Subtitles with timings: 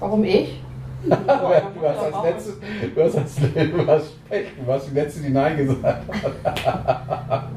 [0.00, 0.60] Warum ich?
[1.04, 2.54] du, hast als letztes,
[2.94, 7.48] du hast als du hast Pech, du warst die Letzte, die Nein gesagt hat.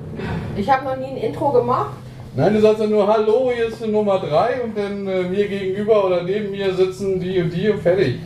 [0.56, 1.92] Ich habe noch nie ein Intro gemacht.
[2.36, 6.06] Nein, du sagst ja nur Hallo, hier ist Nummer 3 und dann äh, mir gegenüber
[6.06, 8.20] oder neben mir sitzen die und die und fertig.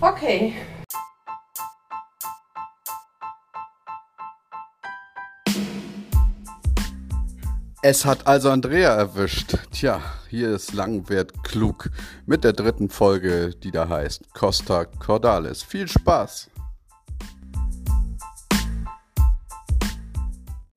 [0.00, 0.54] Okay.
[7.84, 9.56] Es hat also Andrea erwischt.
[9.72, 11.90] Tja, hier ist Langwert klug
[12.26, 15.64] mit der dritten Folge, die da heißt Costa Cordalis.
[15.64, 16.51] Viel Spaß!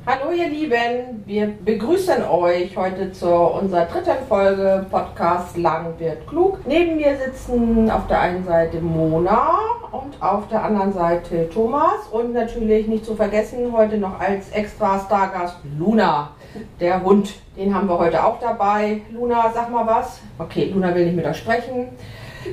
[0.07, 6.59] Hallo ihr Lieben, wir begrüßen euch heute zu unserer dritten Folge Podcast Lang wird klug.
[6.67, 9.57] Neben mir sitzen auf der einen Seite Mona
[9.91, 14.99] und auf der anderen Seite Thomas und natürlich nicht zu vergessen heute noch als extra
[14.99, 16.35] Stargast Luna,
[16.79, 17.33] der Hund.
[17.57, 19.01] Den haben wir heute auch dabei.
[19.11, 20.21] Luna, sag mal was.
[20.37, 21.87] Okay, Luna will nicht mit euch sprechen.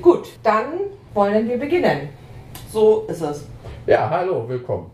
[0.01, 0.65] Gut, dann
[1.13, 2.09] wollen wir beginnen.
[2.71, 3.47] So ist es.
[3.87, 4.92] Ja, hallo, willkommen.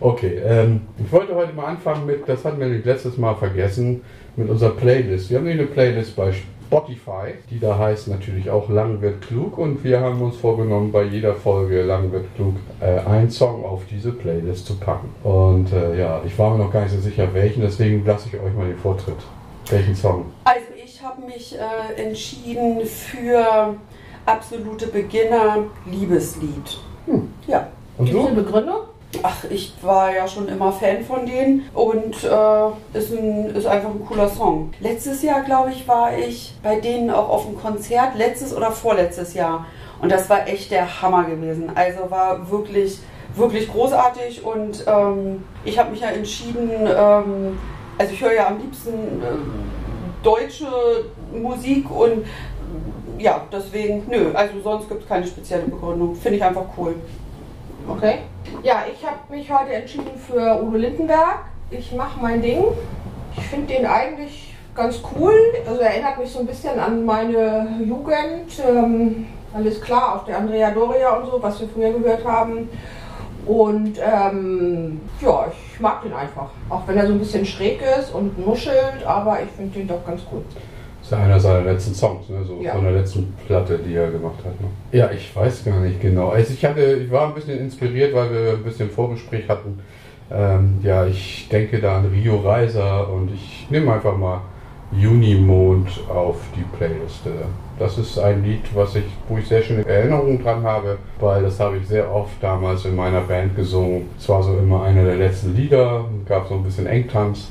[0.00, 4.02] Okay, ähm, ich wollte heute mal anfangen mit, das hatten wir letztes Mal vergessen,
[4.36, 5.30] mit unserer Playlist.
[5.30, 9.58] Wir haben nämlich eine Playlist bei Spotify, die da heißt natürlich auch Lang wird klug
[9.58, 13.82] und wir haben uns vorgenommen, bei jeder Folge Lang wird klug äh, einen Song auf
[13.90, 15.10] diese Playlist zu packen.
[15.22, 18.40] Und äh, ja, ich war mir noch gar nicht so sicher, welchen, deswegen lasse ich
[18.40, 19.18] euch mal den Vortritt.
[19.68, 20.26] Welchen Song?
[20.44, 23.74] Also ich habe mich äh, entschieden für
[24.24, 26.78] absolute Beginner Liebeslied.
[27.06, 27.28] Hm.
[27.46, 27.68] Ja.
[27.98, 28.44] Und Gibt es eine du?
[28.44, 28.80] Begründung?
[29.22, 33.90] Ach, ich war ja schon immer Fan von denen und äh, ist, ein, ist einfach
[33.90, 34.72] ein cooler Song.
[34.80, 39.34] Letztes Jahr, glaube ich, war ich bei denen auch auf einem Konzert, letztes oder vorletztes
[39.34, 39.66] Jahr.
[40.00, 41.70] Und das war echt der Hammer gewesen.
[41.74, 42.98] Also war wirklich,
[43.34, 47.58] wirklich großartig und ähm, ich habe mich ja entschieden, ähm,
[47.98, 50.66] also ich höre ja am liebsten äh, deutsche
[51.32, 52.24] Musik und
[53.18, 56.14] ja, deswegen, nö, also sonst gibt es keine spezielle Begründung.
[56.16, 56.94] Finde ich einfach cool.
[57.88, 58.20] Okay.
[58.62, 61.46] Ja, ich habe mich heute entschieden für Udo Lindenberg.
[61.70, 62.64] Ich mache mein Ding.
[63.36, 65.34] Ich finde den eigentlich ganz cool.
[65.66, 68.52] Also er erinnert mich so ein bisschen an meine Jugend.
[68.66, 72.68] Ähm, alles klar, auch der Andrea Doria und so, was wir früher gehört haben.
[73.46, 76.50] Und ähm, ja, ich mag den einfach.
[76.68, 80.06] Auch wenn er so ein bisschen schräg ist und nuschelt, aber ich finde den doch
[80.06, 80.44] ganz cool.
[81.02, 82.44] Das ist ja einer seiner letzten Songs, ne?
[82.46, 82.74] so Ja.
[82.74, 84.60] von der letzten Platte, die er gemacht hat.
[84.60, 84.68] Ne?
[84.92, 86.28] Ja, ich weiß gar nicht genau.
[86.28, 89.80] Also ich hatte, ich war ein bisschen inspiriert, weil wir ein bisschen Vorgespräch hatten.
[90.30, 94.42] Ähm, ja, ich denke da an Rio Reiser und ich nehme einfach mal
[94.92, 97.30] Junimond auf die Playliste.
[97.78, 101.58] Das ist ein Lied, was ich, wo ich sehr schöne Erinnerungen dran habe, weil das
[101.58, 104.08] habe ich sehr oft damals in meiner Band gesungen.
[104.18, 107.50] Es war so immer einer der letzten Lieder, gab so ein bisschen Engtanz.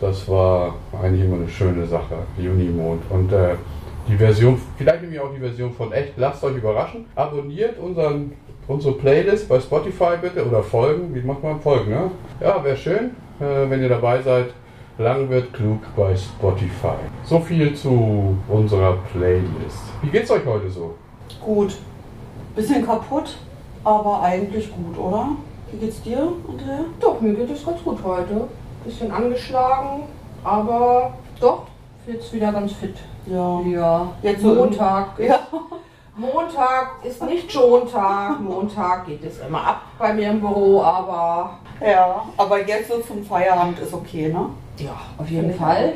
[0.00, 3.02] Das war eigentlich immer eine schöne Sache, Junimond.
[3.10, 3.54] Und äh,
[4.08, 7.04] die Version, vielleicht nehme ich auch die Version von echt, lasst euch überraschen.
[7.14, 8.32] Abonniert unseren,
[8.66, 11.14] unsere Playlist bei Spotify bitte oder folgen.
[11.14, 12.10] Wie macht man folgen, ne?
[12.40, 13.10] Ja, wäre schön,
[13.40, 14.46] äh, wenn ihr dabei seid.
[14.96, 16.96] Lang wird klug bei Spotify.
[17.24, 19.82] So viel zu unserer Playlist.
[20.02, 20.94] Wie geht's euch heute so?
[21.44, 21.76] Gut.
[22.56, 23.36] Bisschen kaputt,
[23.84, 25.28] aber eigentlich gut, oder?
[25.70, 26.84] Wie geht's dir, Andrea?
[27.00, 28.48] Doch, mir geht es ganz gut heute.
[28.84, 30.04] Bisschen angeschlagen,
[30.42, 31.64] aber doch,
[32.06, 32.96] jetzt wieder ganz fit.
[33.26, 33.60] Ja.
[33.60, 35.18] Ja, Jetzt so Montag.
[35.18, 35.38] Ja.
[36.16, 38.40] Montag ist nicht Schontag.
[38.40, 43.22] Montag geht es immer ab bei mir im Büro, aber Ja, aber jetzt so zum
[43.24, 44.46] Feierabend ist okay, ne?
[44.78, 45.92] ja, auf jeden Fall.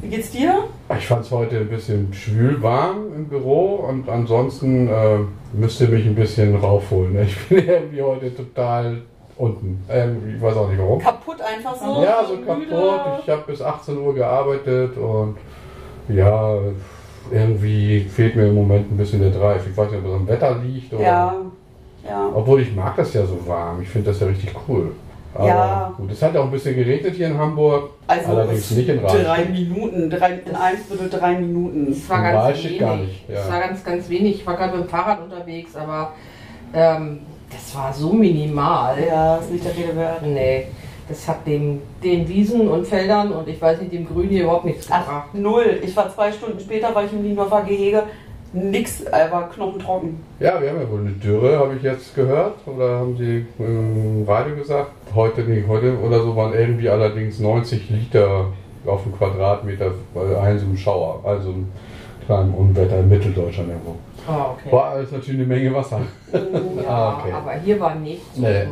[0.00, 0.64] Wie geht's dir?
[0.98, 5.18] Ich fand es heute ein bisschen schwül warm im Büro und ansonsten äh,
[5.52, 7.12] müsst ihr mich ein bisschen raufholen.
[7.14, 7.22] ne?
[7.22, 9.02] Ich bin irgendwie heute total
[9.42, 9.84] unten.
[9.90, 10.98] Ähm, ich weiß auch nicht warum.
[11.00, 12.02] Kaputt einfach so?
[12.02, 12.46] Ja, so müde?
[12.70, 13.20] kaputt.
[13.22, 15.36] Ich habe bis 18 Uhr gearbeitet und
[16.08, 16.54] ja,
[17.30, 19.66] irgendwie fehlt mir im Moment ein bisschen der Drive.
[19.68, 21.02] Ich weiß nicht, ob es am Wetter liegt oder.
[21.02, 21.34] Ja.
[22.08, 22.28] Ja.
[22.34, 23.80] Obwohl ich mag das ja so warm.
[23.82, 24.90] Ich finde das ja richtig cool.
[25.34, 25.94] Aber Ja.
[25.96, 27.90] gut, es hat ja auch ein bisschen geregnet hier in Hamburg.
[28.06, 29.26] Also Allerdings nicht in Rahlstedt.
[29.26, 31.92] drei Minuten, drei, in einem Viertel drei Minuten.
[31.92, 32.78] Es war In ganz wenig.
[32.80, 33.38] gar nicht, ja.
[33.40, 34.34] Es war ganz, ganz wenig.
[34.36, 36.12] Ich war gerade mit dem Fahrrad unterwegs, aber
[36.74, 37.20] ähm,
[37.52, 38.96] das war so minimal.
[39.06, 40.22] Ja, ist nicht der Rede wert.
[40.24, 40.66] Nee,
[41.08, 44.64] das hat dem, den Wiesen und Feldern und ich weiß nicht, dem Grün hier überhaupt
[44.64, 45.04] nichts gebracht.
[45.08, 45.80] Ach, null.
[45.82, 48.04] Ich war zwei Stunden später, war ich im Niendorfer Gehege.
[48.54, 50.20] Nix, war knochentrocken.
[50.38, 52.56] Ja, wir haben ja wohl eine Dürre, habe ich jetzt gehört.
[52.66, 54.90] Oder haben Sie im Radio gesagt?
[55.14, 58.46] Heute nicht, heute oder so waren irgendwie allerdings 90 Liter
[58.84, 61.20] auf dem Quadratmeter bei einem Schauer.
[61.24, 61.72] Also ein
[62.26, 63.96] kleines Unwetter in Mitteldeutschland irgendwo.
[64.28, 64.70] Ah, okay.
[64.72, 66.00] War alles natürlich eine Menge Wasser.
[66.32, 66.38] Ja,
[66.88, 67.32] Ah, okay.
[67.32, 68.36] aber hier war nichts.
[68.36, 68.66] Nee.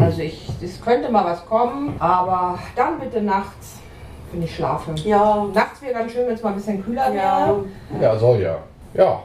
[0.00, 3.78] Also ich, es könnte mal was kommen, aber dann bitte nachts,
[4.32, 4.92] wenn ich schlafe.
[5.04, 7.46] Ja, Nachts wäre ganz schön, wenn es mal ein bisschen kühler ja.
[7.48, 7.64] wäre.
[8.00, 8.56] Ja, soll ja.
[8.94, 9.22] Ja.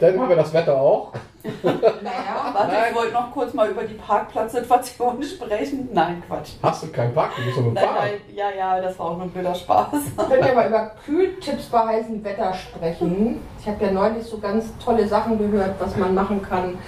[0.00, 1.12] Dann haben wir das Wetter auch.
[1.62, 5.90] naja, warte, ich wollte noch kurz mal über die Parkplatzsituation sprechen.
[5.92, 6.52] Nein, Quatsch.
[6.62, 7.32] Hast du keinen Park?
[7.36, 9.90] Du bist doch mit nein, nein, ja, ja, das war auch nur ein blöder Spaß.
[10.16, 13.42] Können wir mal über Kühltipps bei heißem Wetter sprechen?
[13.60, 16.78] Ich habe ja neulich so ganz tolle Sachen gehört, was man machen kann.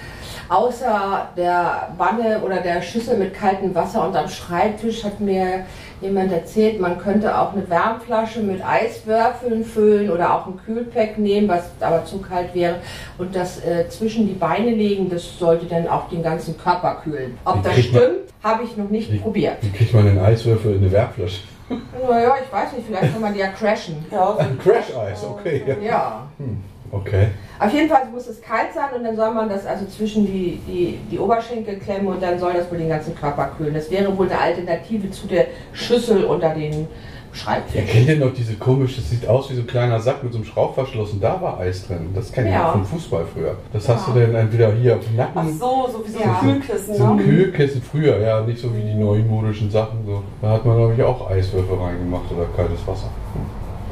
[0.49, 5.65] Außer der Wanne oder der Schüssel mit kaltem Wasser und am Schreibtisch hat mir
[6.03, 11.47] jemand erzählt, man könnte auch eine Wärmflasche mit Eiswürfeln füllen oder auch ein Kühlpack nehmen,
[11.47, 12.75] was aber zu kalt wäre
[13.17, 15.09] und das äh, zwischen die Beine legen.
[15.09, 17.37] Das sollte dann auch den ganzen Körper kühlen.
[17.45, 19.57] Ob wie das stimmt, habe ich noch nicht wie, probiert.
[19.61, 21.41] Wie kriegt man einen Eiswürfel in eine Wärmflasche?
[21.69, 24.05] Naja, ich weiß nicht, vielleicht kann man die ja crashen.
[24.11, 25.63] Ja, ein Crash-Eis, okay.
[25.81, 26.27] Ja.
[26.37, 26.61] Hm.
[26.93, 27.29] Okay.
[27.59, 30.59] Auf jeden Fall muss es kalt sein und dann soll man das also zwischen die,
[30.67, 33.73] die, die Oberschenkel klemmen und dann soll das wohl den ganzen Körper kühlen.
[33.73, 36.87] Das wäre wohl eine Alternative zu der Schüssel unter den
[37.31, 37.81] Schreibtisch.
[37.81, 40.33] Ihr kennt ja noch diese komische, das sieht aus wie so ein kleiner Sack mit
[40.33, 42.09] so einem Schraubverschluss und da war Eis drin.
[42.13, 42.71] Das kenne ich ja.
[42.71, 43.55] vom Fußball früher.
[43.71, 43.95] Das ja.
[43.95, 45.33] hast du dann entweder hier auf dem Nacken.
[45.33, 46.95] Ach so, so wie so ein Kühlkissen.
[46.95, 47.23] So ein ne?
[47.23, 50.05] Kühlkissen früher, ja, nicht so wie die neumodischen Sachen.
[50.05, 50.21] So.
[50.43, 53.09] Da hat man, glaube ich, auch Eiswürfel reingemacht oder kaltes Wasser.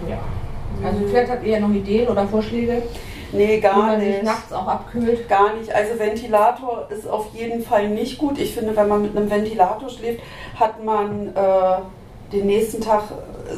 [0.08, 0.20] Ja.
[0.84, 2.84] Also vielleicht habt ihr ja noch Ideen oder Vorschläge?
[3.34, 4.16] Nee, gar nicht.
[4.16, 5.30] sich nachts auch abkühlt?
[5.30, 5.74] Gar nicht.
[5.74, 8.38] Also Ventilator ist auf jeden Fall nicht gut.
[8.38, 10.22] Ich finde, wenn man mit einem Ventilator schläft,
[10.60, 13.04] hat man äh, den nächsten Tag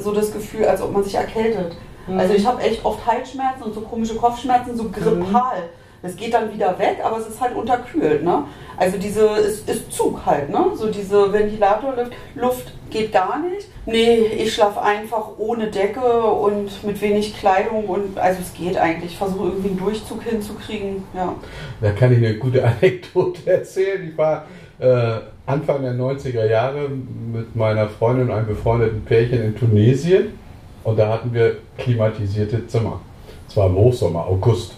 [0.01, 1.75] so das Gefühl, als ob man sich erkältet.
[2.07, 2.19] Mhm.
[2.19, 5.59] Also ich habe echt oft Halsschmerzen und so komische Kopfschmerzen, so grippal.
[5.59, 5.82] Mhm.
[6.03, 8.23] Das geht dann wieder weg, aber es ist halt unterkühlt.
[8.23, 8.43] Ne?
[8.75, 10.65] Also diese ist, ist Zug halt, ne?
[10.75, 13.69] So diese Ventilatorluft Luft geht gar nicht.
[13.85, 19.13] Nee, ich schlafe einfach ohne Decke und mit wenig Kleidung und also es geht eigentlich.
[19.13, 21.03] Ich versuche irgendwie einen Durchzug hinzukriegen.
[21.15, 21.35] Ja.
[21.79, 24.09] Da kann ich eine gute Anekdote erzählen.
[24.09, 24.45] Ich war
[24.79, 30.37] äh, Anfang der 90er Jahre mit meiner Freundin und einem befreundeten Pärchen in Tunesien
[30.83, 32.99] und da hatten wir klimatisierte Zimmer.
[33.47, 34.73] Zwar im Hochsommer, August.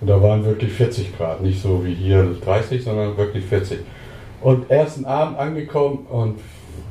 [0.00, 3.80] Und da waren wirklich 40 Grad, nicht so wie hier 30, sondern wirklich 40.
[4.40, 6.40] Und ersten Abend angekommen und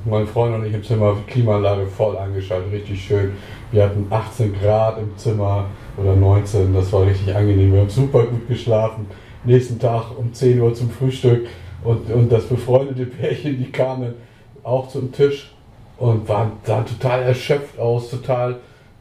[0.05, 3.31] mein Freund und ich im Zimmer, Klimaanlage voll angeschaltet, richtig schön.
[3.71, 5.65] Wir hatten 18 Grad im Zimmer
[5.97, 7.73] oder 19, das war richtig angenehm.
[7.73, 9.07] Wir haben super gut geschlafen.
[9.43, 11.47] Nächsten Tag um 10 Uhr zum Frühstück
[11.83, 14.13] und, und das befreundete Pärchen, die kamen
[14.63, 15.51] auch zum Tisch
[15.97, 18.57] und waren, sahen total erschöpft aus, total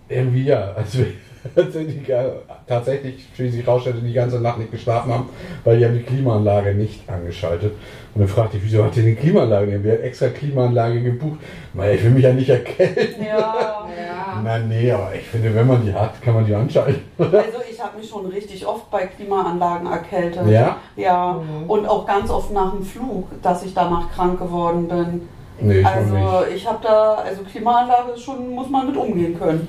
[0.09, 1.07] irgendwie, ja, als wir
[1.45, 2.05] die
[2.67, 5.29] tatsächlich, wie sich rausstellte, die ganze Nacht nicht geschlafen haben,
[5.65, 7.73] weil die haben die Klimaanlage nicht angeschaltet.
[8.15, 9.83] Und dann fragte ich, wieso hat ihr die Klimaanlage?
[9.83, 11.39] Wir haben extra Klimaanlage gebucht.
[11.75, 13.25] Weil ich will mich ja nicht erkälten.
[13.25, 14.41] Ja, ja.
[14.45, 17.03] Na nee, aber ich finde, wenn man die hat, kann man die anschalten.
[17.19, 20.49] Also ich habe mich schon richtig oft bei Klimaanlagen erkältet.
[20.49, 20.79] Ja?
[20.97, 21.35] Ja.
[21.35, 21.71] Mhm.
[21.71, 25.29] Und auch ganz oft nach dem Flug, dass ich danach krank geworden bin.
[25.61, 29.69] Nee, ich also ich habe da, also Klimaanlage schon, muss man mit umgehen können.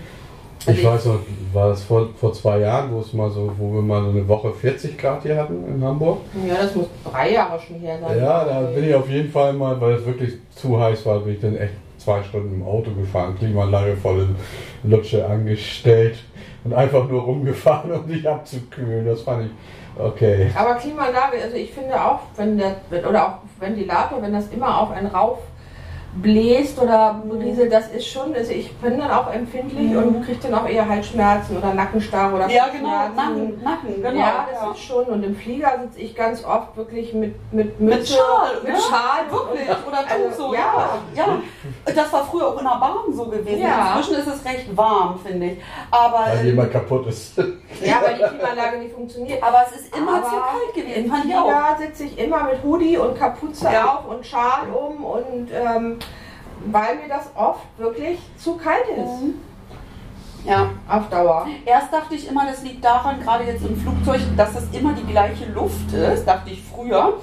[0.67, 1.19] Ich weiß noch,
[1.53, 4.27] war das vor, vor zwei Jahren, wo es mal so, wo wir mal so eine
[4.27, 6.19] Woche 40 Grad hier hatten in Hamburg?
[6.47, 8.17] Ja, das muss drei Jahre schon her sein.
[8.17, 11.33] Ja, da bin ich auf jeden Fall mal, weil es wirklich zu heiß war, bin
[11.33, 14.21] ich dann echt zwei Stunden im Auto gefahren, Klimaanlage voll
[14.83, 16.17] in Lutsche angestellt
[16.63, 19.05] und einfach nur rumgefahren, um sich abzukühlen.
[19.05, 20.49] Das fand ich okay.
[20.55, 22.75] Aber Klimaanlage, also ich finde auch, wenn der,
[23.07, 25.39] oder auch Ventilator, wenn das immer auf einen rauf
[26.15, 29.97] bläst oder rieselt, das ist schon, also ich bin dann auch empfindlich mhm.
[29.97, 34.19] und kriege dann auch eher Halsschmerzen oder Nackenstarre oder Ja, genau, Nacken, Nacken, genau.
[34.19, 34.71] Ja, das ja.
[34.71, 35.05] ist schon.
[35.05, 38.79] Und im Flieger sitze ich ganz oft wirklich mit mit Mütze, mit Schal, mit ne?
[38.79, 40.53] Schal wirklich oder Tuch also, so.
[40.53, 40.89] Ja.
[41.15, 41.93] ja, ja.
[41.93, 43.61] Das war früher auch in der Bahn so gewesen.
[43.61, 43.95] Ja.
[43.97, 45.59] Inzwischen ist es recht warm, finde ich.
[45.91, 47.37] Aber weil jemand kaputt ist.
[47.37, 49.41] Ja, weil die Klimaanlage nicht funktioniert.
[49.43, 51.05] Aber es ist immer Aber zu kalt gewesen.
[51.05, 55.99] Im Flieger sitze ich immer mit Hoodie und Kapuze auf und Schal um und ähm,
[56.65, 59.21] weil mir das oft wirklich zu kalt ist.
[59.21, 59.35] Mhm.
[60.45, 60.69] Ja.
[60.87, 61.47] Auf Dauer.
[61.65, 65.05] Erst dachte ich immer, das liegt daran, gerade jetzt im Flugzeug, dass das immer die
[65.05, 67.19] gleiche Luft ist, dachte ich früher.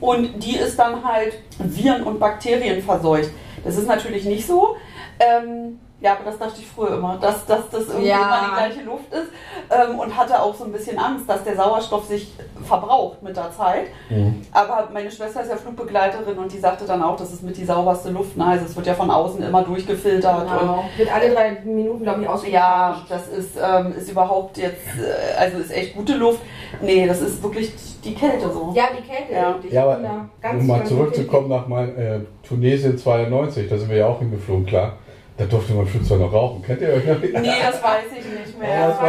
[0.00, 3.30] Und die ist dann halt Viren und Bakterien verseucht.
[3.64, 4.76] Das ist natürlich nicht so.
[5.18, 8.16] Ähm, ja, aber das dachte ich früher immer, dass, dass das irgendwie ja.
[8.16, 9.28] immer die gleiche Luft ist
[9.70, 12.32] ähm, und hatte auch so ein bisschen Angst, dass der Sauerstoff sich
[12.64, 13.86] verbraucht mit der Zeit.
[14.10, 14.42] Mhm.
[14.50, 17.64] Aber meine Schwester ist ja Flugbegleiterin und die sagte dann auch, das ist mit die
[17.64, 18.36] sauberste Luft.
[18.36, 18.44] Ne?
[18.44, 20.42] Also es wird ja von außen immer durchgefiltert.
[20.42, 20.80] Genau.
[20.80, 22.52] Und wird alle drei Minuten, glaube ich, ausgetauscht.
[22.52, 26.40] Ja, das ist, ähm, ist überhaupt jetzt, äh, also ist echt gute Luft.
[26.80, 27.72] Nee, das ist wirklich
[28.04, 28.72] die Kälte so.
[28.74, 29.32] Ja, die Kälte.
[29.32, 34.06] Ja, ja aber um mal zurückzukommen nach meinem äh, Tunesien 92, da sind wir ja
[34.06, 34.94] auch hingeflogen, klar.
[35.36, 36.62] Da durfte man Flugzeug noch rauchen.
[36.62, 37.18] Kennt ihr euch noch?
[37.20, 37.30] Nee,
[37.62, 38.68] das weiß ich nicht mehr.
[38.70, 39.08] Ja, das war,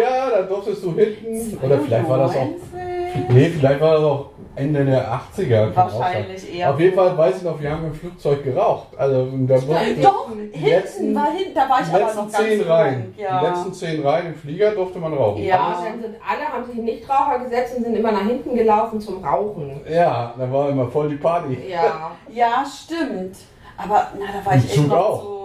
[0.00, 3.30] ja, da durftest du hinten, oder vielleicht war das auch nicht?
[3.30, 4.26] Nee, vielleicht war das auch
[4.56, 5.72] Ende der 80er.
[5.72, 6.00] kann auch sein.
[6.00, 6.70] Wahrscheinlich eher.
[6.70, 8.88] Auf jeden Fall weiß ich noch, wir haben im Flugzeug geraucht.
[8.96, 12.60] Also da Doch, die hinten letzten- war hinten, da war ich aber noch ganz zehn.
[12.62, 13.14] Reihen.
[13.16, 13.40] Ja.
[13.40, 15.42] Die letzten zehn Reihen im Flieger durfte man rauchen.
[15.44, 15.58] Ja.
[15.58, 19.00] Aber dann sind alle haben sich in Nichtraucher gesetzt und sind immer nach hinten gelaufen
[19.00, 19.80] zum Rauchen.
[19.90, 21.56] Ja, da war immer voll die Party.
[21.70, 22.10] Ja.
[22.32, 23.36] ja, stimmt.
[23.78, 25.22] Aber na, da war Im ich echt Zug noch auch.
[25.22, 25.35] so.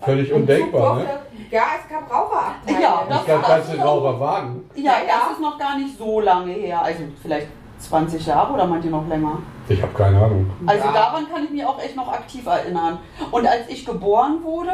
[0.00, 1.06] Völlig Und undenkbar, ne?
[1.50, 2.82] Ja, es gab Raucherabteile.
[2.82, 4.70] Ja, das Ich glaube, war ganze so- Raucherwagen.
[4.74, 5.06] ja, Ja, ja.
[5.20, 6.82] das ist noch gar nicht so lange her.
[6.82, 9.38] Also vielleicht 20 Jahre oder meint ihr noch länger?
[9.68, 10.50] Ich habe keine Ahnung.
[10.66, 10.92] Also Ja.
[10.92, 12.98] daran kann ich mich auch echt noch aktiv erinnern.
[13.30, 14.72] Und als ich geboren wurde,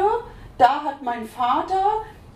[0.57, 1.81] da hat mein Vater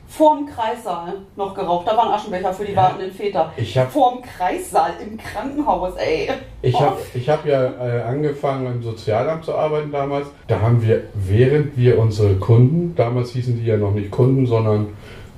[0.07, 1.87] vorm Kreissaal noch geraucht.
[1.87, 2.83] Da waren Aschenbecher für die Ja.
[2.83, 3.51] wartenden Väter.
[3.57, 6.29] Ich hab- vorm Kreissaal im Krankenhaus, ey.
[6.61, 6.79] Ich Oh.
[6.81, 10.27] habe ich hab ja äh, angefangen im Sozialamt zu arbeiten damals.
[10.47, 14.87] Da haben wir, während wir unsere Kunden, damals hießen die ja noch nicht Kunden, sondern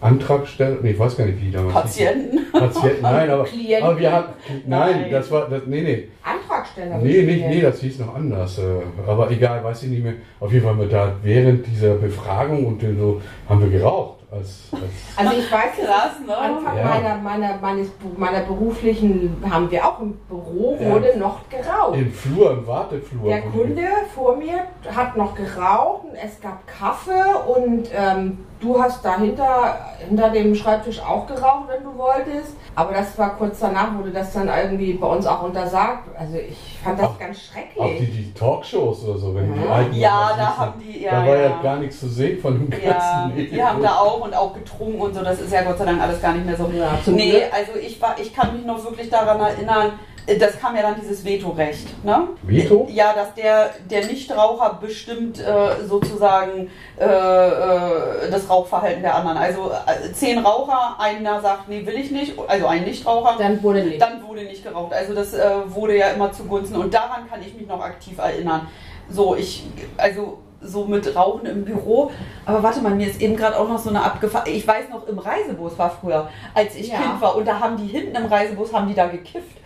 [0.02, 2.40] Antragsteller, nee, ich weiß gar nicht, wie die damals Patienten.
[2.54, 3.02] Patienten.
[3.02, 3.84] Nein, aber, Klienten.
[3.84, 4.34] aber wir hatten,
[4.66, 5.12] nein, Nein.
[5.12, 6.98] das war, das, nee, nee, Antragsteller.
[7.00, 8.60] nee, nicht, nee, das hieß noch anders.
[8.60, 8.62] äh,
[9.06, 10.14] Aber egal, weiß ich nicht mehr.
[10.40, 14.19] Auf jeden Fall haben wir da während dieser Befragung und so haben wir geraucht.
[14.32, 14.84] Als, als
[15.18, 16.38] Also ich weiß Krass, ne?
[16.38, 16.84] Anfang Ja.
[16.84, 20.92] meiner, meiner, meines, meiner beruflichen haben wir auch im Büro Ja.
[20.92, 21.96] wurde noch geraucht.
[21.98, 23.28] Im Flur, im Warteflur.
[23.28, 23.82] Der Kunde
[24.14, 24.60] vor mir
[24.96, 27.12] hat noch geraucht, und es gab Kaffee
[27.48, 32.56] und ähm, du hast dahinter hinter dem Schreibtisch auch geraucht, wenn du wolltest.
[32.76, 36.08] Aber das war kurz danach, wurde das dann irgendwie bei uns auch untersagt.
[36.18, 38.12] Also ich fand das Auch- ganz Auch die, schrecklich.
[38.12, 39.72] die Talkshows oder so, wenn die Ja.
[39.72, 41.60] alten Ja, noch was da haben die, ja, Da war ja, ja.
[41.64, 45.00] gar nichts zu sehen von dem ganzen Ja, die haben da auch und auch getrunken
[45.02, 45.24] und so.
[45.24, 46.70] Das ist ja Gott sei Dank alles gar nicht mehr so.
[46.74, 49.94] Ja, nee, also ich war, ich kann mich noch wirklich daran erinnern.
[50.28, 52.28] äh, Das kam ja dann dieses Vetorecht, ne?
[52.44, 52.88] Veto?
[52.92, 59.38] Ja, dass der, der Nichtraucher bestimmt äh, sozusagen äh, äh, das Rauchverhalten der anderen.
[59.38, 63.84] Also äh, zehn Raucher, einer sagt, nee, will ich nicht, also ein Nichtraucher, Dann wurde
[63.84, 64.02] nicht.
[64.02, 64.94] dann wurde nicht geraucht.
[64.94, 68.68] Also das äh, wurde ja immer zugunsten und daran kann ich mich noch aktiv erinnern.
[69.10, 69.66] So, ich,
[69.98, 72.12] also so mit Rauchen im Büro.
[72.46, 74.50] Aber warte mal, mir ist eben gerade auch noch so eine abgefahren.
[74.52, 76.98] Ich weiß noch, im Reisebus war früher, als ich Ja.
[76.98, 79.58] Kind war und da haben die hinten im Reisebus, haben die da gekifft.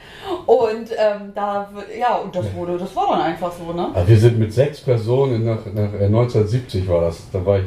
[0.46, 1.70] Und ähm, da,
[2.00, 3.90] ja, und das wurde, das war dann einfach so, ne?
[3.94, 7.30] Also wir sind mit sechs Personen nach, nach äh, 1970 war das.
[7.32, 7.66] Da war ich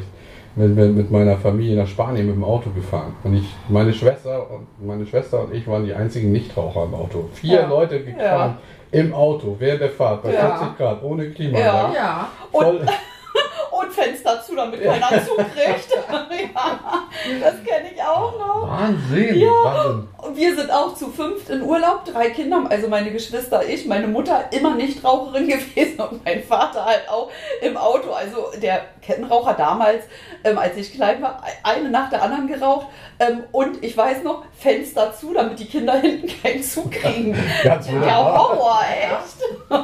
[0.55, 3.15] mit, mit, mit meiner Familie nach Spanien mit dem Auto gefahren.
[3.23, 7.25] Und ich, meine Schwester und meine Schwester und ich waren die einzigen Nichtraucher im Auto.
[7.33, 7.67] Vier Ja.
[7.67, 8.57] Leute gefahren
[8.91, 10.57] im Auto während der Fahrt bei Ja.
[10.57, 11.95] 40 Grad ohne Klimaanlage.
[11.95, 12.27] ja.
[12.51, 12.81] Voll,
[13.79, 15.89] Und Fenster zu, damit keiner zukriegt.
[16.55, 16.79] ja,
[17.41, 18.69] das kenne ich auch noch.
[18.69, 19.49] Wahnsinn, Ja.
[19.63, 20.07] Wahnsinn.
[20.37, 24.07] Und wir sind auch zu fünft in Urlaub, drei Kinder, also meine Geschwister, ich, meine
[24.07, 27.29] Mutter immer nicht Raucherin gewesen und mein Vater halt auch
[27.61, 28.11] im Auto.
[28.11, 30.03] Also der Kettenraucher damals,
[30.43, 32.87] ähm, als ich klein war, eine nach der anderen geraucht.
[33.19, 37.35] Ähm, und ich weiß noch, Fenster zu, damit die Kinder hinten keinen Zug kriegen.
[37.63, 38.49] Ganz wunderbar.
[38.49, 39.79] Horror, echt.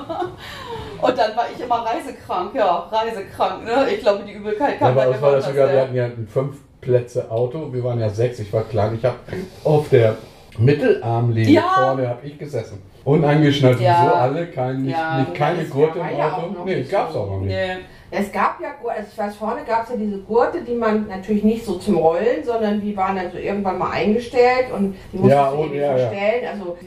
[1.01, 3.87] Und dann war ich immer reisekrank, ja, reisekrank, ne?
[3.91, 7.31] Ich glaube, die Übelkeit kam Ja, war das sogar, wir hatten ja ein fünf Plätze
[7.31, 9.17] Auto, wir waren ja sechs, ich war klein, ich habe
[9.63, 10.17] auf der
[10.57, 11.61] Mittelarmlehne Ja.
[11.75, 12.81] vorne habe ich gesessen.
[13.05, 14.01] Unangeschnallt, Ja.
[14.03, 15.19] wieso alle, kein, nicht, Ja.
[15.19, 16.63] nicht keine Gurte im ja Auto.
[16.65, 17.19] Nee, gab's so.
[17.21, 17.49] auch noch nicht.
[17.49, 17.77] Nee.
[18.15, 21.43] Es gab ja, also ich weiß, vorne gab es ja diese Gurte, die man natürlich
[21.43, 25.33] nicht so zum Rollen, sondern die waren dann so irgendwann mal eingestellt und die musste
[25.33, 25.97] Ja, und- irgendwie ja, ja.
[25.97, 26.47] verstellen.
[26.53, 26.77] Also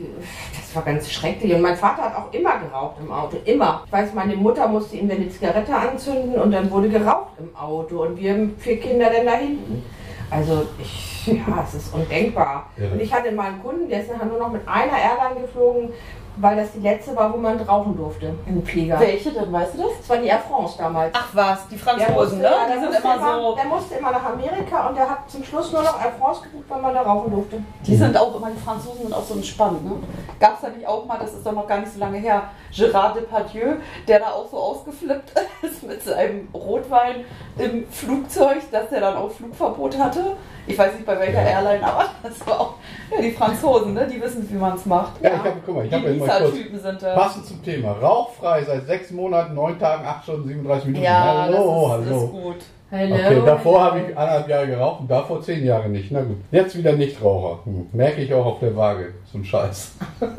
[0.56, 1.52] das war ganz schrecklich.
[1.52, 3.82] Und mein Vater hat auch immer geraucht im Auto, immer.
[3.86, 7.54] Ich weiß, meine Mutter musste ihm dann die Zigarette anzünden und dann wurde geraucht im
[7.56, 9.82] Auto und wir vier Kinder dann da hinten.
[10.30, 11.15] Also ich,
[11.46, 12.70] ja, es ist undenkbar.
[12.76, 12.90] Ja.
[12.90, 15.90] Und ich hatte mal einen Kunden, der ist nachher nur noch mit einer Airline geflogen,
[16.36, 18.98] weil das die letzte war, wo man rauchen durfte im Flieger.
[19.00, 19.90] Welche denn, weißt du das?
[20.00, 21.14] Das war die Air France damals.
[21.16, 22.42] Ach was, die Der Franzosen, musste, ne?
[22.44, 23.54] ja, Die der sind musste immer so.
[23.56, 26.64] Der musste immer nach Amerika und der hat zum Schluss nur noch Air France gebucht,
[26.68, 27.62] weil man da rauchen durfte.
[27.86, 29.92] Die sind auch immer, die Franzosen sind auch so entspannt, ne?
[30.38, 32.42] Gab es da nicht auch mal, das ist doch noch gar nicht so lange her,
[32.72, 33.76] Gérard Depardieu,
[34.06, 37.24] der da auch so ausgeflippt ist mit seinem Rotwein
[37.58, 40.36] im Flugzeug, dass der dann auch Flugverbot hatte.
[40.68, 41.60] Ich weiß nicht bei welcher Ja.
[41.60, 42.74] Airline, aber das war auch,
[43.10, 44.06] ja, die Franzosen, ne?
[44.06, 45.12] Die wissen, wie man es macht.
[45.22, 47.14] Ja, ich habe, guck mal, ich habe Lisa-Typen sind da.
[47.14, 51.04] passend zum Thema, rauchfrei seit sechs Monaten, neun Tagen, acht Stunden, 37 Minuten.
[51.04, 52.24] Ja, hallo, das ist, hallo.
[52.24, 52.56] ist gut.
[52.88, 56.12] Okay, davor habe ich anderthalb Jahre geraucht und davor zehn Jahre nicht.
[56.12, 56.36] Na gut.
[56.52, 57.64] Jetzt wieder Nichtraucher.
[57.64, 57.88] Hm.
[57.92, 59.14] Merke ich auch auf der Waage.
[59.30, 59.92] So ein Scheiß.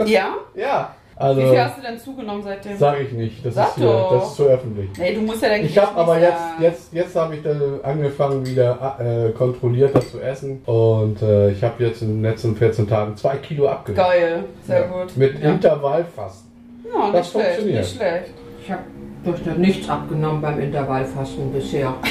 [0.06, 0.36] Ja?
[0.56, 0.96] Ja.
[1.20, 2.78] Also, Wie viel hast du denn zugenommen seitdem?
[2.78, 3.44] sage ich nicht.
[3.46, 4.90] Das Sag ist, hier, das ist zu öffentlich.
[4.98, 7.50] Nee, du musst ja dein Ich habe aber nicht jetzt, jetzt, jetzt habe ich da
[7.84, 10.62] angefangen, wieder äh, kontrollierter zu essen.
[10.66, 14.08] Und äh, ich habe jetzt in den letzten 14 Tagen zwei Kilo abgenommen.
[14.10, 14.88] Geil, sehr Ja.
[14.88, 15.18] gut.
[15.18, 15.50] Mit ja.
[15.50, 16.52] Intervallfasten.
[16.94, 17.80] Ja, nicht Das schlecht, funktioniert.
[17.84, 18.34] nicht schlecht.
[18.64, 18.82] Ich habe
[19.24, 21.94] durch das nichts abgenommen beim Intervallfasten bisher.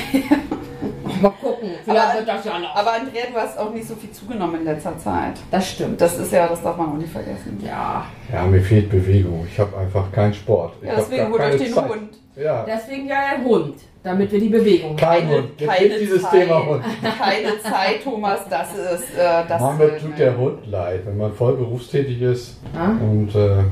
[1.23, 2.75] Mal gucken, vielleicht Aber- wird das ja noch.
[2.77, 5.35] Aber Andrea, du hast auch nicht so viel zugenommen in letzter Zeit.
[5.51, 5.99] Das stimmt.
[6.01, 7.59] Das ist ja, das darf man auch nicht vergessen.
[7.65, 9.47] Ja, Ja, mir fehlt Bewegung.
[9.51, 10.75] Ich habe einfach keinen Sport.
[10.83, 11.89] Ich Ja, deswegen holt euch den Zeit.
[11.89, 12.19] Hund.
[12.37, 14.97] Ja, deswegen ja ein Hund, damit wir die Bewegung haben.
[14.99, 15.49] kein Keine- Hund.
[15.59, 16.31] Jetzt keine dieses Zeit.
[16.33, 16.85] Thema Hund.
[17.19, 19.63] Keine Zeit, Thomas, das ist äh, das.
[19.63, 22.61] Mann, mir tut der Hund leid, wenn man voll berufstätig ist.
[22.75, 22.89] Ja?
[22.91, 23.63] Und äh,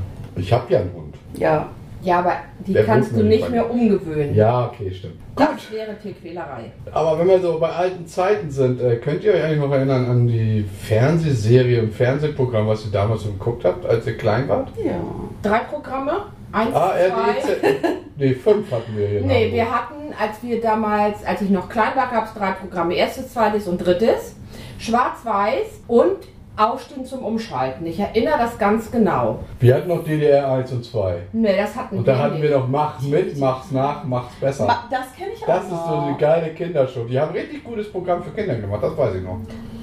[0.40, 1.14] ich habe ja einen Hund.
[1.36, 1.66] Ja.
[2.04, 2.32] Ja, aber
[2.66, 4.34] die Der kannst du nicht mehr umgewöhnen.
[4.34, 5.14] Ja, okay, stimmt.
[5.36, 6.70] Das wäre Tierquälerei.
[6.92, 10.04] Aber wenn wir so bei alten Zeiten sind, äh, könnt ihr euch eigentlich noch erinnern
[10.06, 14.68] an die Fernsehserie und Fernsehprogramm, was ihr damals so geguckt habt, als ihr klein wart?
[14.84, 15.00] Ja.
[15.42, 17.40] Drei Programme, eins, ARD, zwei.
[17.40, 17.62] Z
[18.16, 19.20] nee, fünf hatten wir hier.
[19.24, 19.52] Nee, Hamburg.
[19.54, 22.94] wir hatten, als wir damals, als ich noch klein war, gab es drei Programme.
[22.94, 24.36] Erstes, zweites und drittes.
[24.78, 26.18] Schwarz-Weiß und
[26.56, 27.84] Aufstehen zum Umschalten.
[27.86, 29.40] Ich erinnere das ganz genau.
[29.58, 31.16] Wir hatten noch DDR 1 und 2.
[31.32, 34.66] Nee, das hatten Und wir da hatten wir noch Mach's mit, Mach's nach, Mach's besser.
[34.66, 37.04] Ma- Das kenne ich auch Das ist so eine geile Kindershow.
[37.04, 39.38] Die haben richtig gutes Programm für Kinder gemacht, das weiß ich noch.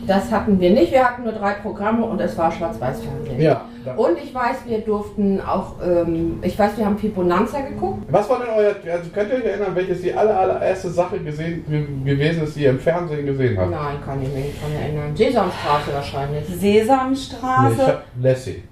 [0.08, 0.91] Das hatten wir nicht.
[0.91, 3.39] Wir hatten nur drei Programme und es war Schwarz-Weiß-Fernsehen.
[3.39, 3.65] Ja.
[3.96, 8.03] Und ich weiß, wir durften auch, ähm, ich weiß, wir haben viel Bonanza geguckt.
[8.10, 11.65] Was war denn euer, also könnt ihr euch erinnern, welches die aller, allererste Sache gesehen,
[11.67, 13.72] ge- gewesen ist, die ihr im Fernsehen gesehen habt?
[13.72, 15.15] Nein, kann ich mich nicht dran erinnern.
[15.15, 16.50] Sesamstraße wahrscheinlich.
[16.50, 17.88] Nee, ich Sesamstraße.
[17.88, 18.63] hab Lassie.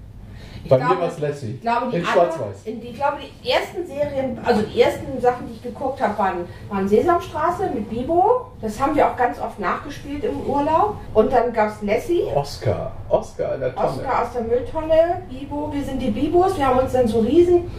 [0.62, 1.54] Ich Bei glaube- mir war es Lassie.
[1.54, 2.56] Ich glaube, die In Schwarz-Weiß.
[2.66, 6.36] Ich glaube, die ersten Serien, also die ersten Sachen, die ich geguckt habe, waren,
[6.68, 8.46] waren Sesamstraße mit Bibo.
[8.60, 10.96] Das haben wir auch ganz oft nachgespielt im Urlaub.
[11.14, 12.24] Und dann gab es Lassie.
[12.34, 12.92] Oscar.
[13.08, 13.88] Oscar in der Tonne.
[13.88, 16.56] Oscar aus der Mülltonne, Bibo, wir sind die Bibos.
[16.58, 17.70] Wir haben uns dann so riesen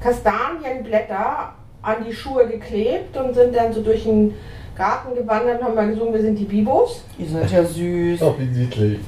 [0.00, 4.34] Kastanienblätter an die Schuhe geklebt und sind dann so durch den
[4.76, 7.02] Garten gewandert und haben mal gesungen, wir sind die Bibos.
[7.18, 8.22] Ihr seid ja süß.
[8.22, 9.00] Oh, wie niedlich.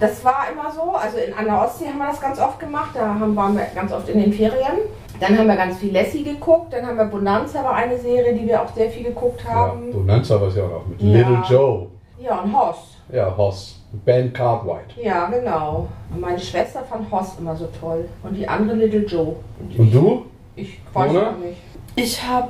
[0.00, 2.90] Das war immer so, also in, an der Ostsee haben wir das ganz oft gemacht,
[2.94, 4.78] da haben, waren wir ganz oft in den Ferien.
[5.20, 8.46] Dann haben wir ganz viel Lassie geguckt, dann haben wir Bonanza, war eine Serie, die
[8.46, 9.92] wir auch sehr viel geguckt Ja, haben.
[9.92, 11.18] Bonanza war es ja auch noch mit Ja.
[11.18, 11.86] Little Joe.
[12.18, 12.96] Ja, und Hoss.
[13.12, 13.76] Ja, Hoss.
[14.04, 14.96] Ben Cartwright.
[14.96, 15.88] Ja, genau.
[16.14, 18.08] Und meine Schwester fand Hoss immer so toll.
[18.22, 19.36] Und die andere Little Joe.
[19.76, 20.24] Und du?
[20.56, 21.32] Ich weiß Mona?
[21.32, 21.58] noch nicht.
[21.96, 22.48] Ich habe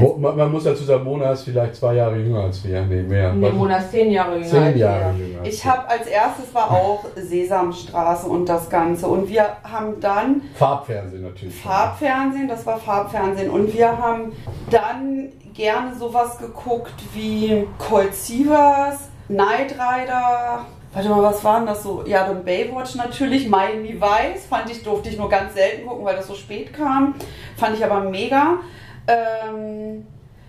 [0.00, 2.80] Mo, man, man muss dazu sagen, Mona ist vielleicht zwei Jahre jünger als wir.
[2.82, 3.32] Nee, mehr.
[3.32, 4.48] Nee, Mona ist zehn Jahre jünger.
[4.48, 5.26] Zehn als Jahre wir.
[5.26, 5.40] jünger.
[5.40, 10.42] als ich habe als erstes war auch Sesamstraße und das Ganze und wir haben dann
[10.54, 11.54] Farbfernsehen natürlich.
[11.54, 14.32] Farbfernsehen, das war Farbfernsehen und wir haben
[14.70, 20.64] dann gerne sowas geguckt wie Colt Sievers, Knight Rider.
[20.94, 22.04] Warte mal, was waren das so?
[22.06, 26.16] Ja, dann Baywatch natürlich, Miami Vice, fand ich, durfte ich nur ganz selten gucken, weil
[26.16, 27.14] das so spät kam.
[27.56, 28.58] Fand ich aber mega.
[29.06, 30.06] Ähm,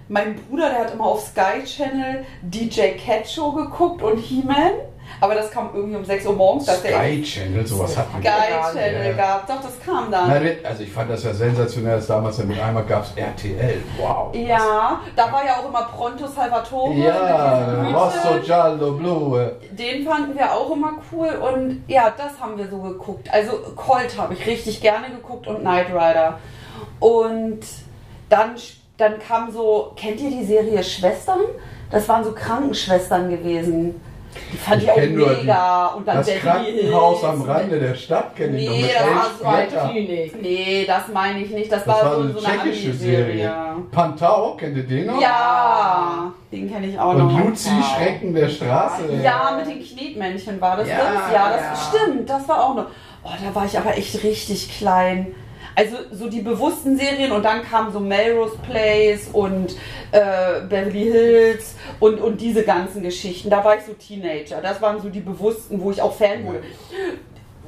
[0.09, 4.73] mein Bruder, der hat immer auf Sky Channel DJ Cat Show geguckt und He-Man.
[5.19, 6.65] Aber das kam irgendwie um 6 Uhr morgens.
[6.65, 9.13] dass der Sky Channel, sowas hat man Sky Ja, Channel ja.
[9.13, 9.47] gab.
[9.47, 10.29] Doch, das kam dann.
[10.29, 13.81] Nein, Also ich fand das ja sensationell, dass damals ja mit einmal gab es RTL.
[13.97, 14.33] Wow.
[14.33, 16.93] Ja, da war ja auch immer Pronto Salvatore.
[16.93, 18.39] Ja, Rosso.
[18.43, 19.51] Giallo, Blue.
[19.71, 23.29] Den fanden wir auch immer cool und ja, das haben wir so geguckt.
[23.31, 26.39] Also Colt habe ich richtig gerne geguckt und Knight Rider.
[26.99, 27.59] Und
[28.33, 28.55] dann,
[28.97, 31.39] dann kam so, kennt ihr die Serie Schwestern?
[31.91, 34.01] Das waren so Krankenschwestern gewesen.
[34.51, 35.87] Die fand ich, auch kenn nur mega.
[35.89, 36.39] und dann Das Beverly
[36.81, 37.33] Krankenhaus Hills.
[37.33, 39.89] am Rande der Stadt kenne ich noch Nee, mit das war so.
[39.91, 40.41] Klinik.
[40.41, 41.71] Nee, das meine ich nicht.
[41.71, 43.53] Das, Das war, war so, eine so eine tschechische Serie.
[43.91, 45.21] Pantau, kennt ihr den noch?
[45.21, 47.31] Ja, den kenne ich auch noch.
[47.31, 49.03] Und Luzi, Schrecken der Straße.
[49.23, 51.31] Ja, mit den Knetmännchen war das Ja, das?
[51.31, 51.61] Ja, das
[51.93, 51.99] ja.
[51.99, 52.27] stimmt.
[52.27, 52.85] Das war auch noch.
[53.23, 55.27] Oh, da war ich aber echt richtig klein.
[55.75, 59.71] Also so die bewussten Serien und dann kam so Melrose Place und
[60.11, 63.49] äh, Beverly Hills und, und diese ganzen Geschichten.
[63.49, 64.61] Da war ich so Teenager.
[64.61, 66.61] Das waren so die bewussten, wo ich auch Fan wurde.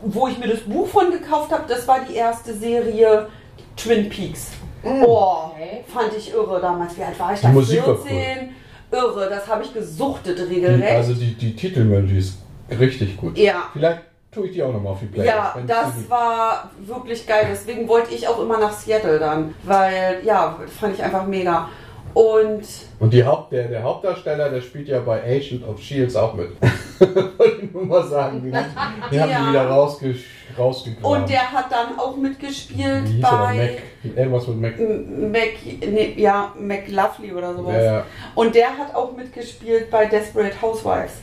[0.03, 3.27] Wo ich mir das Buch von gekauft habe, das war die erste Serie
[3.75, 4.51] Twin Peaks.
[4.83, 5.83] Oh, Okay.
[5.91, 6.95] fand ich irre damals.
[6.97, 7.51] Wie alt war ich Die da?
[7.53, 8.49] Musik war 14.
[8.91, 10.91] Irre, das habe ich gesuchtet Die, regelrecht.
[10.95, 12.37] also die, die Titelmelodie ist
[12.79, 13.35] richtig gut.
[13.37, 13.63] Ja.
[13.73, 14.01] Vielleicht
[14.35, 15.33] tue ich die auch nochmal auf die Playlist.
[15.33, 17.47] Ja, das war wirklich geil.
[17.49, 19.55] Deswegen wollte ich auch immer nach Seattle dann.
[19.63, 21.69] Weil, ja, fand ich einfach mega.
[22.13, 22.63] Und
[22.99, 26.49] Und die Haupt, der, der Hauptdarsteller, der spielt ja bei Agent of Shields auch mit.
[26.99, 28.41] Wollte ich nur mal sagen.
[28.43, 29.41] Die, die haben Ja.
[29.41, 30.15] die wieder rausge
[30.57, 31.21] rausgegraben.
[31.23, 34.79] Und der hat dann auch mitgespielt Wie bei Mac, irgendwas mit Mac.
[34.79, 37.75] Mac, nee, ja, McLovely oder sowas.
[37.75, 38.05] Ja, ja.
[38.35, 41.15] Und der hat auch mitgespielt bei Desperate Housewives.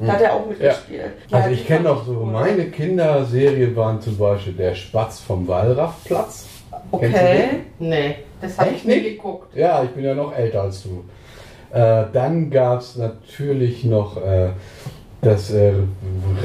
[0.00, 1.12] Da hat er auch mitgespielt.
[1.28, 5.46] Ja, Also die ich kenne noch so, meine Kinderserien waren zum Beispiel der Spatz vom
[5.46, 6.46] Wallraffplatz.
[6.90, 7.60] Okay.
[7.78, 9.16] Nee, das habe ich nie nicht?
[9.16, 9.54] geguckt.
[9.54, 11.04] Ja, ich bin ja noch älter als du.
[11.72, 14.50] Äh, dann gab es natürlich noch äh,
[15.20, 15.72] das äh,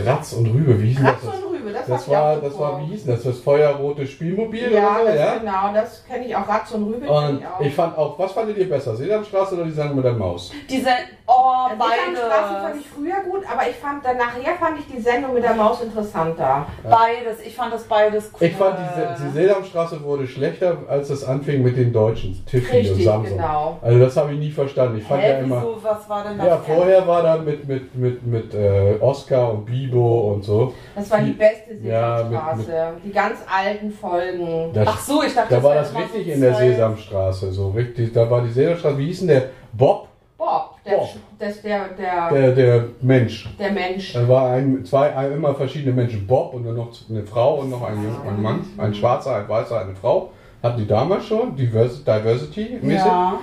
[0.05, 0.81] Ratz und Rübe.
[0.81, 1.35] Wie hieß Ratz das?
[1.35, 3.23] und Rübe, das das, das war, das war, wie hieß das?
[3.23, 5.37] Das feuerrote Spielmobil ja, oder so, ja?
[5.37, 6.47] genau, das kenne ich auch.
[6.47, 7.07] Ratz und Rübel.
[7.07, 8.95] Und ich, ich, fand auch, was fandet ihr besser?
[8.95, 10.51] Sesamstraße oder die Sendung mit der Maus?
[10.69, 10.89] Diese,
[11.35, 12.15] oh, beide.
[12.15, 15.43] Sesamstraße fand ich früher gut, aber ich fand, dann nachher fand ich die Sendung mit
[15.43, 16.43] der Maus interessanter.
[16.43, 16.67] Ja.
[16.83, 18.47] Beides, ich fand das beides cool.
[18.47, 23.01] Ich fand, die, die Sesamstraße wurde schlechter, als es anfing mit den Deutschen, Tiffy und
[23.01, 23.37] Samsung.
[23.37, 23.79] Genau.
[23.81, 24.97] Also das habe ich nie verstanden.
[24.97, 25.61] Ich fand Hä, ja immer.
[25.61, 26.47] Wieso, was war denn das?
[26.47, 30.73] Ja, vorher war da mit, mit, mit, mit äh, Oscar und Bibo und so.
[30.95, 32.71] Das war die, die beste Sesamstraße.
[32.71, 34.71] Ja, mit, mit die ganz alten Folgen.
[34.73, 37.51] Das, Ach so, ich dachte, da war das richtig so in der Sesamstraße.
[37.51, 38.97] So richtig, da war die Sesamstraße.
[38.97, 39.43] Wie hieß denn der?
[39.73, 40.07] Bob?
[40.45, 41.09] Bob, der, Bob.
[41.39, 43.49] Das der, der, der, der Mensch.
[43.57, 44.13] Der Mensch.
[44.13, 46.27] Da war ein, zwei, ein, immer verschiedene Menschen.
[46.27, 48.61] Bob und dann noch eine Frau und noch ein, ein Mann.
[48.77, 50.29] Ein Schwarzer, ein Weißer, eine Frau.
[50.61, 53.05] Hatten die damals schon, Diversity-mäßig.
[53.05, 53.39] Ja.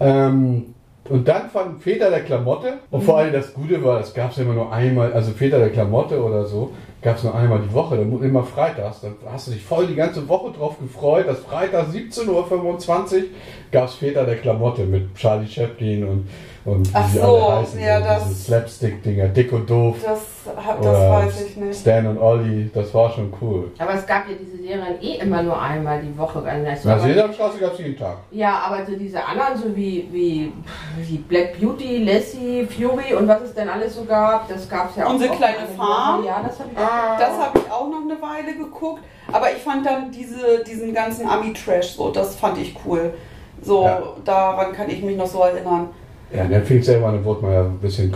[0.00, 0.74] Ähm,
[1.08, 2.74] und dann von Väter der Klamotte.
[2.90, 5.70] Und vor allem das Gute war, es gab es immer nur einmal, also Väter der
[5.70, 9.00] Klamotte oder so, gab es nur einmal die Woche, dann immer freitags.
[9.00, 13.22] Dann hast du dich voll die ganze Woche drauf gefreut, dass Freitag 17.25 Uhr
[13.72, 16.28] gab es Väter der Klamotte mit Charlie Chaplin und
[16.62, 19.96] und Ach wie so, alle heißen, ja, so, das, diese Slapstick-Dinger, dick und doof.
[20.04, 20.20] Das,
[20.82, 21.80] das weiß ich nicht.
[21.80, 23.72] Stan und Olli, das war schon cool.
[23.78, 26.42] Aber es gab ja diese Serien eh immer nur einmal die Woche.
[26.42, 28.18] Also Na, Sesamstraße gab es jeden Tag.
[28.30, 30.52] Ja, aber so diese anderen, so wie, wie,
[30.98, 34.96] wie Black Beauty, Lassie, Fury und was es denn alles so gab, das gab es
[34.96, 35.14] ja auch.
[35.14, 36.24] Unsere kleine Farm.
[36.24, 37.18] Ja, das habe ich, ah.
[37.18, 39.02] hab ich auch noch eine Weile geguckt.
[39.32, 43.14] Aber ich fand dann diese, diesen ganzen Ami-Trash so, das fand ich cool.
[43.62, 44.02] So, ja.
[44.24, 45.88] daran kann ich mich noch so erinnern.
[46.32, 48.14] Ja, dann fing es irgendwann, dann wurde man ja ein bisschen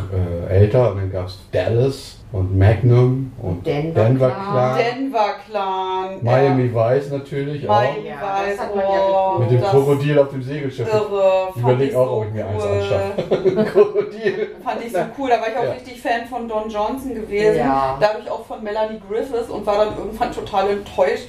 [0.49, 4.79] äh, älter und dann gab es Dallas und Magnum und Denver, Denver Clan.
[4.79, 6.19] Denver Clan.
[6.21, 6.97] Miami ja.
[6.97, 8.47] Vice natürlich Miami auch.
[8.47, 10.89] Vice, oh, Mit dem Krokodil auf dem Segelschiff.
[10.93, 11.49] Irre.
[11.55, 12.55] Ich überlege auch, so ob ich mir cool.
[12.55, 13.65] eins anschaffe.
[13.73, 14.49] Krokodil.
[14.65, 15.29] Fand ich so cool.
[15.29, 15.71] Da war ich auch ja.
[15.71, 17.59] richtig Fan von Don Johnson gewesen.
[17.59, 17.99] Ja.
[18.01, 21.29] Dadurch auch von Melanie Griffiths und war dann irgendwann total enttäuscht,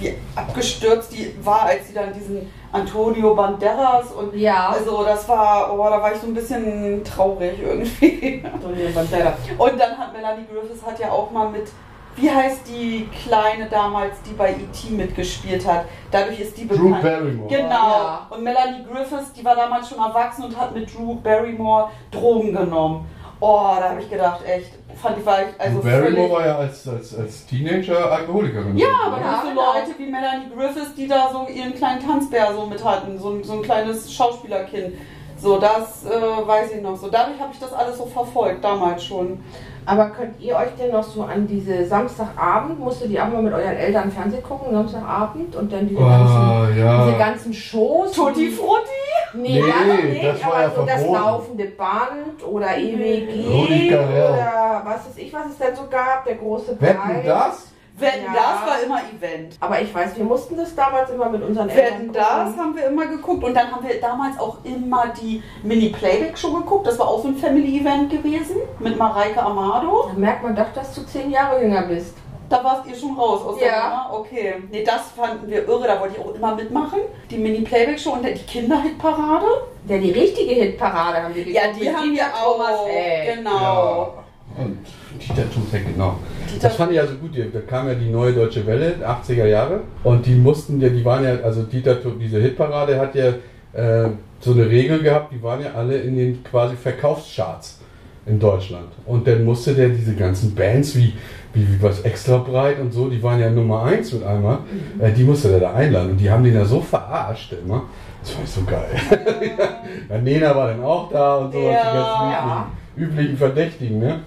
[0.00, 4.70] wie abgestürzt die war, als sie dann diesen Antonio Banderas und ja.
[4.70, 8.42] also das war, oh, da war ich so ein bisschen traurig irgendwie.
[8.52, 9.34] Antonio Banderas.
[9.58, 11.68] Und dann hat Melanie Griffiths hat ja auch mal mit,
[12.16, 14.90] wie heißt die Kleine damals, die bei E.T.
[14.90, 15.84] mitgespielt hat?
[16.10, 17.02] Dadurch ist die bekannt.
[17.02, 17.48] Drew Barrymore.
[17.48, 17.68] Genau.
[17.68, 18.26] Ja.
[18.30, 23.06] Und Melanie Griffiths, die war damals schon erwachsen und hat mit Drew Barrymore Drogen genommen.
[23.44, 26.86] Oh, da habe ich gedacht, echt, fand ich, war ich also Barrymore war ja als,
[26.88, 28.76] als, als Teenager Alkoholikerin.
[28.76, 29.74] Ja, aber ja, so genau.
[29.74, 33.54] Leute wie Melanie Griffiths, die da so ihren kleinen Tanzbär so mit hatten, so, so
[33.54, 34.94] ein kleines Schauspielerkind.
[35.42, 36.10] So, das äh,
[36.46, 37.08] weiß ich noch so.
[37.08, 39.40] Dadurch habe ich das alles so verfolgt, damals schon.
[39.84, 43.52] Aber könnt ihr euch denn noch so an diese Samstagabend, musstet ihr auch mal mit
[43.52, 45.56] euren Eltern Fernsehen gucken, Samstagabend?
[45.56, 47.04] Und dann diese, oh, ganzen, ja.
[47.04, 48.12] diese ganzen Shows?
[48.12, 49.01] Tutti Frutti?
[49.34, 55.06] Nee, nee das nicht, das aber ja so das laufende Band oder EWG oder was
[55.06, 56.90] weiß ich, was es denn so gab, der große Preis.
[56.90, 57.72] Wetten das?
[57.96, 58.32] Wetten, ja.
[58.32, 59.56] das war immer Event.
[59.60, 62.86] Aber ich weiß, wir mussten das damals immer mit unseren Eltern Wetten, das haben wir
[62.86, 63.44] immer geguckt.
[63.44, 66.86] Und dann haben wir damals auch immer die Mini-Playback-Show geguckt.
[66.86, 70.08] Das war auch so ein Family-Event gewesen mit Mareike Amado.
[70.08, 72.14] Da merkt man doch, dass du zehn Jahre jünger bist.
[72.52, 73.66] Da warst ihr schon raus aus ja.
[73.66, 74.10] der Nummer?
[74.12, 74.54] Okay.
[74.70, 75.86] Nee, das fanden wir irre.
[75.86, 76.98] Da wollte ich auch immer mitmachen.
[77.30, 79.46] Die Mini-Playback-Show und die Kinderhitparade.
[79.88, 81.64] Ja, die richtige Hitparade haben wir geguckt.
[81.64, 82.86] Ja, die haben wir auch.
[83.34, 83.50] Genau.
[83.50, 84.62] Ja.
[84.62, 84.78] Und
[85.18, 86.16] Dieter Tusek, genau.
[86.46, 87.30] Dieter das fand ich also gut.
[87.34, 89.80] Da kam ja die neue Deutsche Welle, 80er Jahre.
[90.04, 93.28] Und die mussten ja, die waren ja, also Dieter, diese Hitparade hat ja
[93.72, 94.10] äh,
[94.40, 97.80] so eine Regel gehabt, die waren ja alle in den quasi Verkaufscharts
[98.26, 98.88] in Deutschland.
[99.06, 101.14] Und dann musste der diese ganzen Bands wie,
[101.54, 104.58] wie, was extra breit und so, die waren ja Nummer eins mit einmal,
[104.98, 106.12] äh, die musste der da einladen.
[106.12, 107.84] Und die haben den ja so verarscht immer.
[108.22, 108.88] Das war so geil.
[110.08, 112.66] ja, Nena war dann auch da und so, ja, die ganzen ja.
[112.96, 114.20] üblichen, Verdächtigen, ne?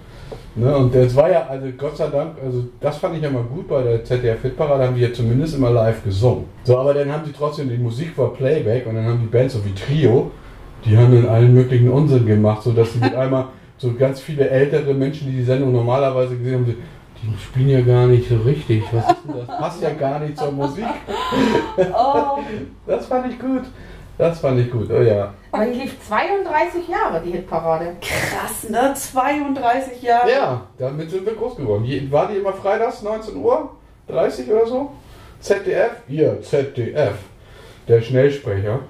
[0.58, 3.42] Ne, und das war ja, also Gott sei Dank, also das fand ich ja mal
[3.42, 6.44] gut bei der ZDF Hitparade, haben die ja zumindest immer live gesungen.
[6.64, 9.52] So, aber dann haben sie trotzdem, die Musik war Playback und dann haben die Bands
[9.52, 10.30] so wie Trio,
[10.82, 14.94] die haben dann allen möglichen Unsinn gemacht, sodass sie mit einmal so ganz viele ältere
[14.94, 16.74] Menschen, die die Sendung normalerweise gesehen haben,
[17.26, 18.84] die spielen ja gar nicht so richtig.
[18.92, 19.58] Was ist denn das?
[19.58, 20.84] Passt ja gar nicht zur Musik.
[21.92, 22.38] Oh.
[22.86, 23.62] Das fand ich gut.
[24.18, 25.34] Das fand ich gut, oh ja.
[25.52, 27.96] Aber die lief 32 Jahre, die Hitparade.
[28.00, 28.94] Krass, ne?
[28.94, 30.30] 32 Jahre.
[30.30, 31.86] Ja, damit sind wir groß geworden.
[32.10, 33.70] War die immer freitags, 19 Uhr?
[34.08, 34.92] 30 oder so?
[35.40, 35.92] ZDF?
[36.08, 37.16] Ihr, ZDF.
[37.88, 38.80] Der Schnellsprecher.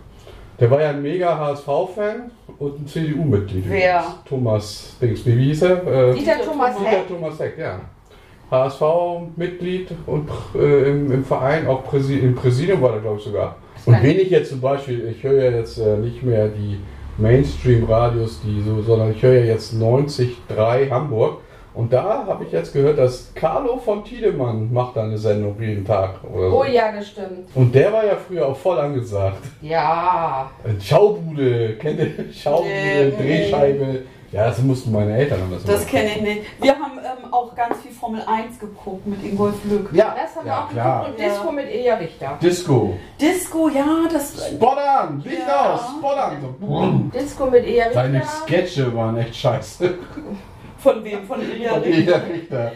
[0.60, 3.64] Der war ja ein mega HSV-Fan und ein CDU-Mitglied.
[3.68, 4.04] Wer?
[4.26, 5.26] Thomas Dings.
[5.26, 5.86] Wie hieß er?
[5.86, 7.06] Äh, Dieter Thomas Heck.
[7.06, 7.80] Dieter Thomas Heck, ja.
[8.50, 13.56] HSV-Mitglied und äh, im, im, Verein, auch Präsi im Präsidium war er, glaube ich, sogar.
[13.84, 16.78] Und wenn ich jetzt zum Beispiel, ich höre ja jetzt äh, nicht mehr die
[17.18, 21.38] Mainstream-Radios, die so, sondern ich höre ja jetzt 90.3 Hamburg
[21.74, 25.84] Und da habe ich jetzt gehört, dass Carlo von Tiedemann macht da eine Sendung jeden
[25.84, 26.22] Tag.
[26.24, 26.60] Oder so.
[26.60, 27.48] Oh ja, das stimmt.
[27.54, 29.42] Und der war ja früher auch voll angesagt.
[29.60, 30.50] Ja.
[30.64, 32.32] Äh, Schaubude, kennt ihr?
[32.32, 33.98] Schaubude, Nee, nee.
[34.36, 36.42] Ja, das mussten meine Eltern haben das Das kenne ich nicht.
[36.60, 39.88] Wir haben ähm, auch ganz viel Formel 1 geguckt mit Ingolf Lück.
[39.92, 41.00] Ja, Das haben wir ja, auch klar.
[41.04, 41.30] geguckt und Ja.
[41.32, 42.38] Disco mit Eja Richter.
[42.42, 42.98] Disco.
[43.18, 44.48] Disco, ja, das.
[44.50, 45.72] Spot an, Licht Ja.
[45.74, 46.36] aus, Spot an.
[46.42, 47.10] So, brumm.
[47.14, 48.02] Disco mit Eja Richter.
[48.02, 49.94] Seine Sketche waren echt scheiße.
[50.78, 51.24] Von wem?
[51.26, 51.98] Von Ilja Von Richter.
[51.98, 52.72] Elia Richter.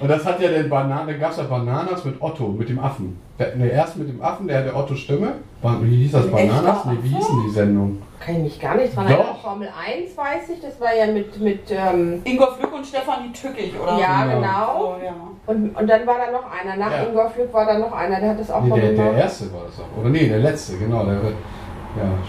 [0.00, 2.78] Und das hat ja den Bananen, da gab es ja Bananas mit Otto, mit dem
[2.80, 3.18] Affen.
[3.38, 5.34] Der, ne, erst mit dem Affen, der hatte Otto Stimme.
[5.82, 6.26] Wie hieß das?
[6.26, 6.84] Ein echter Bananas?
[6.86, 8.02] Ne, wie hieß denn die Sendung?
[8.20, 9.12] Kann ich mich gar nicht dran Doch.
[9.18, 9.36] erinnern.
[9.42, 13.74] Formel 1 weiß ich, das war ja mit, mit ähm, Ingolf Lück und Stefanie Tückig,
[13.80, 13.98] oder?
[13.98, 14.36] ja, Genau.
[14.40, 14.80] genau.
[14.80, 15.14] Oh, ja.
[15.46, 16.76] Und, und dann war da noch einer.
[16.76, 17.04] Nach Ja.
[17.04, 19.18] Ingolf Lück war da noch einer, der hat das auch Nee, mal der, der gemacht.
[19.20, 20.00] erste war das auch.
[20.00, 21.04] Oder nee, der letzte, genau.
[21.04, 21.20] Der, ja,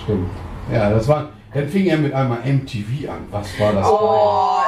[0.03, 0.29] stimmt.
[0.71, 1.29] Ja, das war.
[1.55, 3.19] Dann fing er mit einmal MTV an.
[3.31, 3.87] Was war das?
[3.89, 4.59] Oh.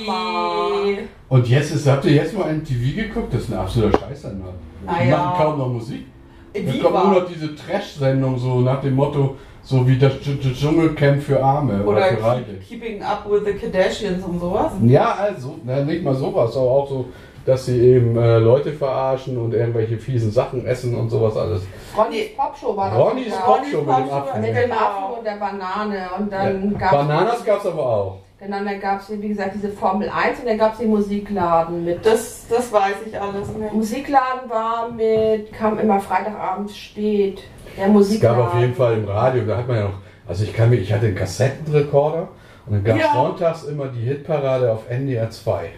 [0.00, 0.98] MTV.
[1.28, 3.32] Und jetzt ist, habt ihr jetzt mal MTV geguckt?
[3.34, 4.46] Das ist ein absoluter Scheißsender.
[4.82, 5.16] Die Naja.
[5.16, 6.06] machen kaum noch Musik.
[6.54, 10.58] Da kommt nur noch diese Trash-Sendung, so nach dem Motto, so wie das Dsch- Dsch-
[10.58, 12.44] Dschungelcamp für Arme oder, Oder für Reiche.
[12.66, 14.72] Keeping Up with the Kardashians und sowas.
[14.84, 17.04] Ja, also, na, nicht mal sowas, aber auch so,
[17.46, 21.62] dass sie eben äh, Leute verarschen und irgendwelche fiesen Sachen essen und sowas alles.
[21.96, 22.98] Ronnys Popshow war das.
[22.98, 23.34] Ronny's.
[23.34, 24.40] Popshow mit dem Affen.
[24.42, 26.08] Mit dem Affen und der Banane.
[26.18, 26.78] Und dann Ja.
[26.78, 28.16] gab's Bananas gab es aber auch.
[28.38, 31.84] Genau, dann gab es, wie gesagt, diese Formel 1 und dann gab es den Musikladen
[31.84, 32.04] mit.
[32.06, 33.72] Das, das weiß ich alles nicht.
[33.74, 37.42] Musikladen war mit, kam immer Freitagabends spät.
[37.76, 38.38] Der Es Musikladen.
[38.38, 39.92] gab auf jeden Fall im Radio, da hat man ja noch,
[40.26, 42.28] also ich kann mir, ich hatte einen Kassettenrekorder
[42.66, 43.12] und dann gab es Ja.
[43.12, 45.68] sonntags immer die Hitparade auf NDR 2.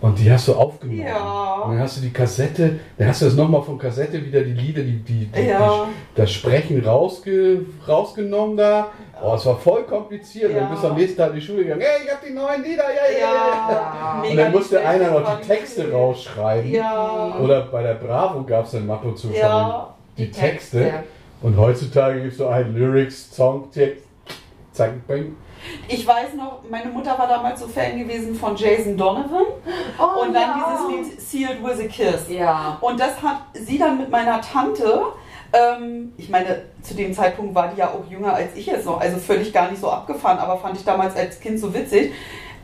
[0.00, 1.00] Und die hast du aufgenommen.
[1.00, 1.62] Ja.
[1.64, 4.52] Und dann hast du die Kassette, dann hast du das nochmal von Kassette wieder die
[4.52, 5.86] Lieder, die, die, die, Ja.
[5.88, 8.90] die das Sprechen rausge, rausgenommen da.
[9.20, 10.52] Oh, es war voll kompliziert.
[10.52, 10.60] Ja.
[10.60, 12.62] Dann bist du am nächsten Tag in die Schule gegangen, hey, ich hab die neuen
[12.62, 14.22] Lieder, ja, ja, ja.
[14.22, 14.30] ja.
[14.30, 15.46] Und dann musste einer noch die.
[15.48, 16.70] Texte rausschreiben.
[16.70, 17.36] Ja.
[17.42, 19.94] Oder bei der Bravo gab es dann ab und zu Ja.
[20.16, 20.78] die, die Texte.
[20.80, 21.04] Texte.
[21.42, 24.04] Und heutzutage gibst du ein Lyrics, Song, Text,
[24.72, 25.34] zack, bang.
[25.88, 29.44] Ich weiß noch, meine Mutter war damals so Fan gewesen von Jason Donovan
[29.98, 30.78] Oh, und dann ja.
[30.90, 32.28] dieses Lied Sealed with a Kiss.
[32.28, 32.78] Ja.
[32.80, 35.02] Und das hat sie dann mit meiner Tante,
[35.52, 39.00] ähm, ich meine, zu dem Zeitpunkt war die ja auch jünger als ich jetzt noch,
[39.00, 42.12] also völlig gar nicht so abgefahren, aber fand ich damals als Kind so witzig,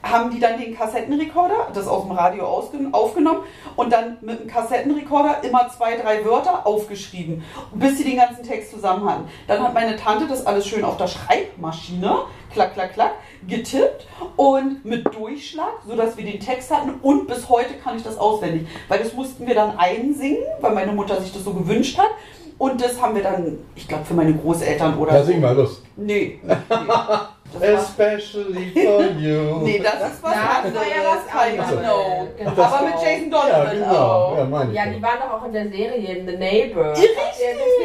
[0.05, 3.40] haben die dann den Kassettenrekorder, das aus dem Radio aufgenommen
[3.75, 8.71] und dann mit dem Kassettenrekorder immer zwei, drei Wörter aufgeschrieben, bis sie den ganzen Text
[8.71, 9.25] zusammen hatten.
[9.49, 12.19] Dann hat meine Tante das alles schön auf der Schreibmaschine,
[12.53, 13.12] klack, klack, klack,
[13.49, 18.19] getippt und mit Durchschlag, sodass wir den Text hatten und bis heute kann ich das
[18.19, 22.11] auswendig, weil das mussten wir dann einsingen, weil meine Mutter sich das so gewünscht hat.
[22.57, 25.27] Und das haben wir dann, ich glaube, für meine Großeltern oder Ja, so.
[25.27, 25.83] sing mal los.
[25.97, 26.38] Nee.
[26.45, 26.55] nee.
[27.61, 29.59] Especially for you.
[29.62, 30.75] nee, das ist was Ja, das anderes.
[30.75, 31.85] war ja was Kein anderes.
[31.85, 32.29] Snow.
[32.37, 32.62] Genau.
[32.62, 33.97] Aber mit Jason Ja, Donovan genau.
[33.97, 34.38] auch.
[34.38, 34.77] Ja, meine ich.
[34.77, 36.99] Ja, die waren doch auch in der Serie in The Neighbors.
[36.99, 37.17] Richtig.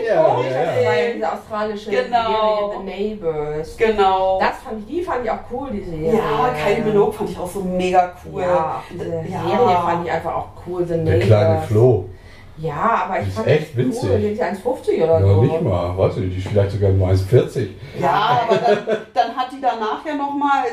[0.06, 0.44] Ja, ja, ja.
[0.44, 2.28] Das war ja diese australische Genau.
[2.30, 3.78] Serie The Neighbors.
[3.78, 4.40] Genau.
[4.40, 6.14] Das fand ich, die fand ich auch cool, die Serie.
[6.14, 8.42] ja, Kylie Minogue fand ich auch so mega cool.
[8.42, 9.42] Ja, diese Ja.
[9.48, 10.86] Serie fand ich einfach auch cool.
[10.86, 11.26] The Der Neighbors.
[11.28, 12.06] kleine Flo.
[12.62, 14.10] Ja, aber ich ist fand echt das witzig.
[14.10, 14.20] cool.
[14.20, 15.42] Die ist 1,50 oder Ja, so.
[15.44, 15.98] nicht mal.
[15.98, 17.68] Weiß ich nicht, die ist vielleicht sogar nur 1,40.
[18.00, 18.78] Ja, aber dann,
[19.14, 20.64] dann hat die danach ja nochmal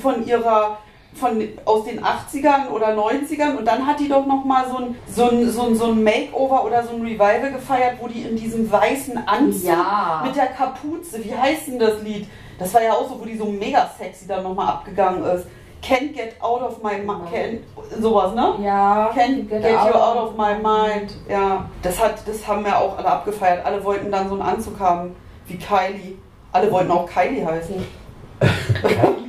[0.00, 0.78] von ihrer
[1.14, 5.28] von aus den 80ern oder 90ern und dann hat die doch nochmal so ein, so,
[5.30, 8.70] ein, so, ein, so ein Makeover oder so ein Revival gefeiert, wo die in diesem
[8.70, 10.22] weißen Anzug Ja.
[10.24, 12.28] mit der Kapuze, wie heißt denn das Lied?
[12.58, 15.46] Das war ja auch so, wo die so mega sexy dann nochmal abgegangen ist.
[15.82, 17.60] Can't get out of my mind,
[18.00, 18.54] sowas, ne?
[18.64, 21.14] Ja, Can't get, you out of my mind.
[21.28, 23.64] Ja, das, hat, das haben wir auch alle abgefeiert.
[23.64, 25.14] Alle wollten dann so einen Anzug haben
[25.46, 26.16] wie Kylie.
[26.52, 27.76] Alle wollten auch Kylie heißen.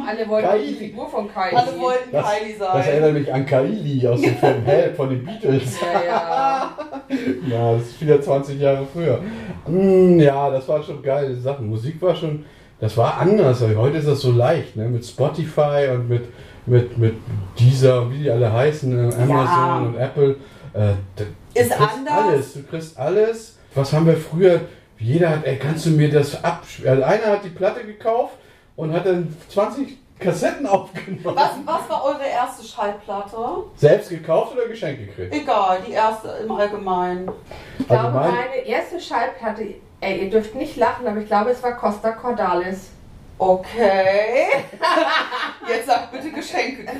[0.07, 0.67] Alle wollten Kylie.
[0.67, 1.57] die Figur von Kylie.
[1.57, 2.88] Alle wollten Das, Kylie das sein.
[2.93, 5.79] erinnert mich an Kaili aus dem Film Help von den Beatles.
[5.81, 6.71] Ja, ja.
[7.49, 9.19] Ja, das ist wieder 20 Jahre früher.
[9.67, 11.67] Mm, ja, das waren schon geile Sachen.
[11.69, 12.45] Musik war schon,
[12.80, 13.62] das war anders.
[13.62, 14.88] Heute ist das so leicht, ne?
[14.88, 16.24] Mit Spotify und mit,
[16.65, 17.13] mit, mit
[17.58, 19.78] dieser, wie die alle heißen, äh, Amazon Ja.
[19.80, 20.36] und Apple.
[20.74, 21.24] Äh, du,
[21.60, 22.13] Ist kriegst anders.
[22.28, 22.54] alles.
[22.54, 23.58] Du kriegst alles.
[23.76, 24.62] Was haben wir früher?
[24.98, 26.89] Jeder hat, ey, kannst du mir das abspielen?
[26.92, 28.36] Also einer hat die Platte gekauft
[28.76, 31.36] und hat dann 20 Kassetten aufgenommen.
[31.36, 33.38] Was, was war eure erste Schallplatte?
[33.75, 35.34] Selbst gekauft oder geschenkt gekriegt?
[35.34, 37.32] Egal, die erste im Allgemeinen.
[37.79, 41.51] Ich Also glaube, mein- meine erste Schallplatte, ey, ihr dürft nicht lachen, aber ich glaube,
[41.51, 42.89] es war Costa Cordalis.
[43.38, 44.47] Okay.
[45.67, 46.99] Jetzt sag bitte Geschenk gekriegt.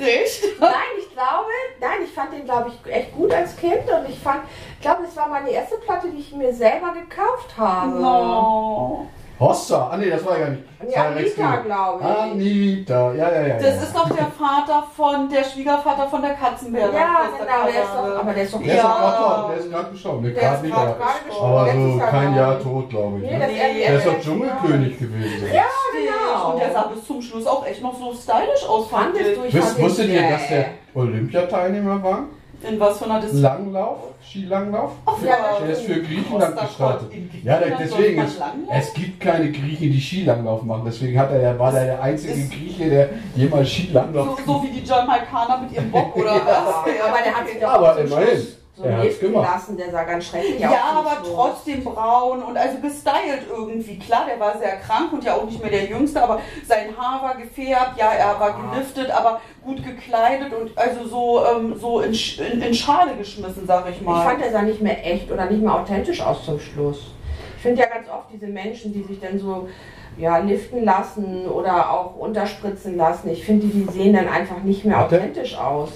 [0.58, 4.18] Nein, ich glaube, nein, ich fand den, glaube ich, echt gut als Kind und ich
[4.18, 4.44] fand,
[4.76, 7.90] ich glaube, es war meine erste Platte, die ich mir selber gekauft habe.
[7.90, 9.06] No.
[9.40, 10.64] Hossa, ah nee, das war ja gar nicht.
[10.94, 12.18] Ja, Anita, glaube ich.
[12.20, 13.54] Anita, ja, ja, ja.
[13.54, 13.82] Das ja.
[13.82, 16.92] ist doch der Vater von, der Schwiegervater von der Katzenberger.
[16.92, 19.48] Ja, genau, der ist doch, aber der ist doch der ja.
[19.48, 20.94] Der ist gerade gestorben, der, der ist gerade
[21.26, 21.58] gestorben.
[21.58, 23.30] Aber so kein Jahr tot, glaube ich.
[23.30, 23.46] Nee, ne?
[23.46, 25.48] nee, der ist doch Dschungelkönig gewesen.
[25.54, 26.52] Ja, genau.
[26.52, 29.54] Und der sah bis zum Schluss auch echt noch so stylisch aus, fand ich.
[29.78, 32.24] Wusstet ihr, dass der Olympiateilnehmer war?
[32.62, 33.42] In was von einer Disziplin?
[33.42, 34.92] Langlauf, Skilanglauf.
[35.06, 37.10] Ach, ja, der ist für Griechenland gestartet.
[37.42, 38.38] Ja, deswegen, es,
[38.70, 40.82] es gibt keine Griechen, die Skilanglauf machen.
[40.84, 44.68] Deswegen hat er, war er der einzige ist Grieche, der jemals Skilanglauf so, so wie
[44.78, 46.94] die Jamaikaner mit ihrem Bock, oder was?
[46.94, 48.46] ja, aber der hat doch Aber immerhin
[48.80, 50.72] so er leben lassen, der sah ganz schrecklich aus.
[50.72, 51.34] Ja, aber Schluss.
[51.34, 53.98] trotzdem braun und also gestylt irgendwie.
[53.98, 57.22] Klar, der war sehr krank und ja auch nicht mehr der Jüngste, aber sein Haar
[57.22, 62.14] war gefärbt, ja, er war geliftet, aber gut gekleidet und also so, ähm, so in,
[62.52, 64.18] in, in, Schale geschmissen, sag ich mal.
[64.18, 67.12] Ich fand, er sah nicht mehr echt oder nicht mehr authentisch aus zum Schluss.
[67.56, 69.68] Ich finde ja ganz oft diese Menschen, die sich dann so
[70.16, 73.28] ja, liften lassen oder auch unterspritzen lassen.
[73.28, 75.90] Ich finde, die, die sehen dann einfach nicht mehr authentisch aus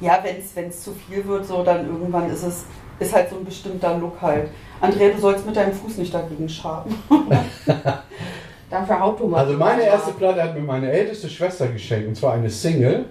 [0.00, 0.22] ja,
[0.54, 2.64] wenn es zu viel wird, so dann irgendwann ist es
[3.00, 4.48] ist halt so ein bestimmter Look halt.
[4.80, 6.94] Andrea, du sollst mit deinem Fuß nicht dagegen schaben.
[8.70, 9.40] Dafür haut Thomas.
[9.40, 13.06] Also meine erste Platte hat mir meine älteste Schwester geschenkt und zwar eine Single.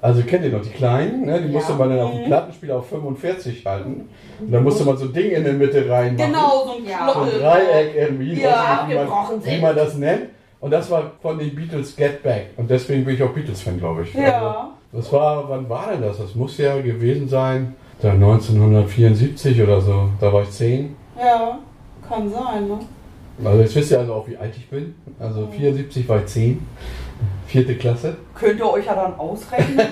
[0.00, 1.40] Also kennt ihr noch die kleinen, ne?
[1.40, 1.52] die ja.
[1.52, 2.26] musste man dann auf dem mhm.
[2.26, 4.08] Plattenspieler auf 45 halten.
[4.38, 6.32] Und dann musste man so ein Ding in der Mitte reinmachen.
[6.32, 7.12] Genau, so ein, ja.
[7.12, 9.08] so ein Dreieck irgendwie, ja, wie, man,
[9.44, 10.28] wie man das nennt.
[10.60, 12.50] Und das war von den Beatles Get Back.
[12.56, 14.14] Und deswegen bin ich auch Beatles-Fan, glaube ich.
[14.14, 14.38] Ja.
[14.38, 16.18] Also, das war, wann war denn das?
[16.18, 20.08] Das muss ja gewesen sein, da 1974 oder so.
[20.20, 20.96] Da war ich 10.
[21.18, 21.58] Ja,
[22.08, 22.78] kann sein, ne?
[23.44, 24.94] Also jetzt wisst ihr also auch, wie alt ich bin.
[25.20, 26.66] Also 74 war ich 10.
[27.46, 28.16] Vierte Klasse.
[28.34, 29.86] Könnt ihr euch ja dann ausrechnen.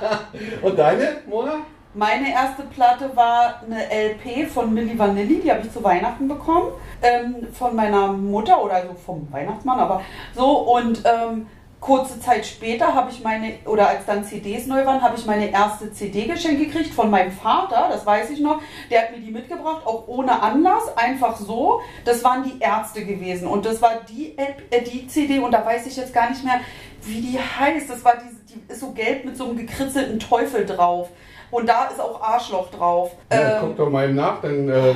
[0.62, 1.56] Und deine, Mona?
[1.94, 6.68] Meine erste Platte war eine LP von Milli Vanilli, die habe ich zu Weihnachten bekommen.
[7.00, 10.02] Ähm, von meiner Mutter oder also vom Weihnachtsmann, aber
[10.34, 10.46] so.
[10.46, 11.46] Und ähm,
[11.86, 15.52] Kurze Zeit später habe ich meine, oder als dann CDs neu waren, habe ich meine
[15.52, 18.60] erste CD geschenkt gekriegt von meinem Vater, das weiß ich noch.
[18.90, 21.80] Der hat mir die mitgebracht, auch ohne Anlass, einfach so.
[22.04, 25.86] Das waren die Ärzte gewesen und das war die, äh, die CD und da weiß
[25.86, 26.60] ich jetzt gar nicht mehr,
[27.02, 27.88] wie die heißt.
[27.88, 31.10] Das war die, die ist so gelb mit so einem gekritzelten Teufel drauf.
[31.52, 33.12] Und da ist auch Arschloch drauf.
[33.32, 34.94] Ja, ähm, guck doch mal nach, denn äh,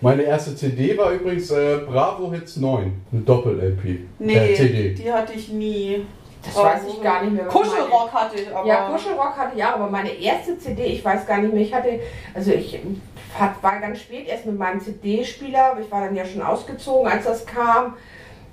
[0.00, 4.00] meine erste CD war übrigens äh, Bravo Hits 9, eine Doppel-LP.
[4.18, 4.94] Nee, äh, CD.
[4.94, 6.06] die hatte ich nie.
[6.42, 7.46] Das weiß ich gar nicht mehr.
[7.46, 8.68] Kuschelrock hatte ich aber.
[8.68, 11.74] Ja, Kuschelrock hatte ich ja, aber meine erste CD, ich weiß gar nicht mehr, ich
[11.74, 12.00] hatte,
[12.34, 12.78] also ich
[13.60, 17.44] war ganz spät erst mit meinem CD-Spieler, ich war dann ja schon ausgezogen, als das
[17.44, 17.94] kam.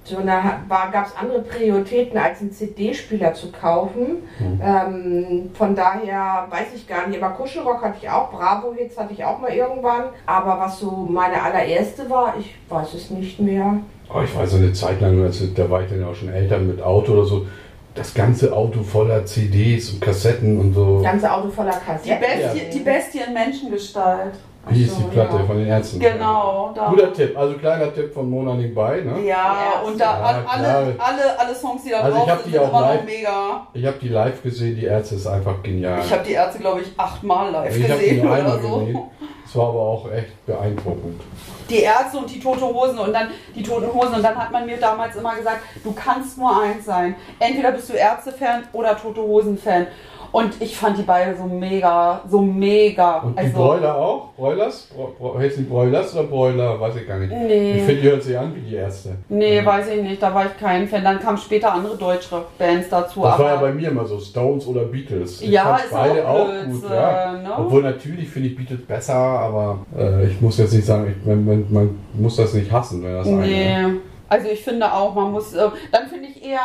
[0.06, 4.24] So, und da gab es andere Prioritäten, als einen CD-Spieler zu kaufen.
[4.38, 4.62] Mhm.
[4.62, 7.22] Ähm, von daher weiß ich gar nicht.
[7.24, 10.06] Aber Kuschelrock hatte ich auch, Bravo-Hits hatte ich auch mal irgendwann.
[10.26, 13.78] Aber was so meine allererste war, ich weiß es nicht mehr.
[14.14, 16.82] Oh, ich weiß eine Zeit lang, also, da war ich dann auch schon älter mit
[16.82, 17.48] Auto oder so.
[17.96, 20.96] Das ganze Auto voller CDs und Kassetten und so.
[20.96, 22.20] Das ganze Auto voller Kassetten.
[22.20, 22.74] Die Bestie, ja.
[22.74, 24.34] die Bestie in Menschengestalt.
[24.70, 25.44] Wie ist die Platte ja.
[25.44, 26.00] von den Ärzten?
[26.00, 26.72] Genau.
[26.74, 26.88] Da.
[26.90, 29.22] Guter Tipp, also kleiner Tipp von Mona nebenbei, ne?
[29.26, 32.54] Ja, und da ja, alle, alle, alle Songs, die da also drauf ich hab sind,
[32.54, 33.68] die auch live, mega.
[33.74, 36.00] Ich habe die live gesehen, die Ärzte ist einfach genial.
[36.00, 38.80] Ich habe die Ärzte, glaube ich, achtmal live ich gesehen die oder so.
[38.80, 39.00] Gesehen.
[39.44, 41.22] Das war aber auch echt beeindruckend.
[41.70, 44.66] Die Ärzte und die Tote Hosen und dann die Toten Hosen und dann hat man
[44.66, 47.16] mir damals immer gesagt, du kannst nur eins sein.
[47.38, 49.88] Entweder bist du Ärzte-Fan oder Tote Hosen-Fan.
[50.34, 53.20] Und ich fand die beide so mega, so mega.
[53.20, 54.34] Und die also, Broiler auch?
[54.36, 54.88] Broilers?
[55.20, 56.82] Bro, heißt die Broilers oder Broiler?
[56.82, 57.32] Weiß ich gar nicht.
[57.32, 57.74] Nee.
[57.74, 59.10] Ich finde, die hört sich an wie die erste.
[59.30, 59.66] Nee, mhm.
[59.68, 60.20] weiß ich nicht.
[60.20, 61.04] Da war ich kein Fan.
[61.04, 63.22] Dann kamen später andere deutsche Bands dazu.
[63.22, 65.40] Das war ja bei mir immer so, Stones oder Beatles.
[65.40, 66.90] Ich ja, ist beide auch, auch gut.
[66.90, 67.34] Ja.
[67.34, 67.52] Ne?
[67.56, 71.46] Obwohl natürlich finde ich Beatles besser, aber äh, ich muss jetzt nicht sagen, ich, man,
[71.46, 73.66] man, man, muss das nicht hassen, wenn das nee.
[73.66, 73.88] eine.
[73.88, 73.98] Ne?
[74.28, 76.60] Also ich finde auch, man muss, äh, dann finde ich eher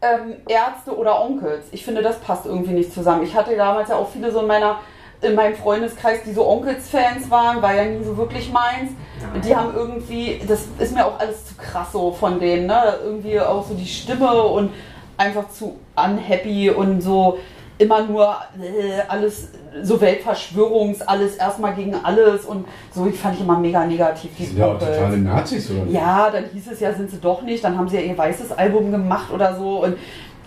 [0.00, 1.66] ähm, Ärzte oder Onkels.
[1.72, 3.22] Ich finde, das passt irgendwie nicht zusammen.
[3.22, 4.80] Ich hatte damals ja auch viele so in meiner
[5.20, 8.92] in meinem Freundeskreis, die so Onkels-Fans waren, war ja nie so wirklich meins.
[9.34, 12.94] Und die haben irgendwie, das ist mir auch alles zu krass so von denen, ne?
[13.02, 14.70] Irgendwie auch so die Stimme und
[15.16, 17.38] einfach zu unhappy und so
[17.78, 19.48] immer nur äh, alles
[19.82, 24.30] so Weltverschwörungs, alles erstmal gegen alles und so, ich fand ich immer mega negativ.
[24.36, 25.88] Die sind ja auch totale Nazis, oder?
[25.90, 28.52] Ja, dann hieß es ja, sind sie doch nicht, dann haben sie ja ihr weißes
[28.52, 29.96] Album gemacht oder so und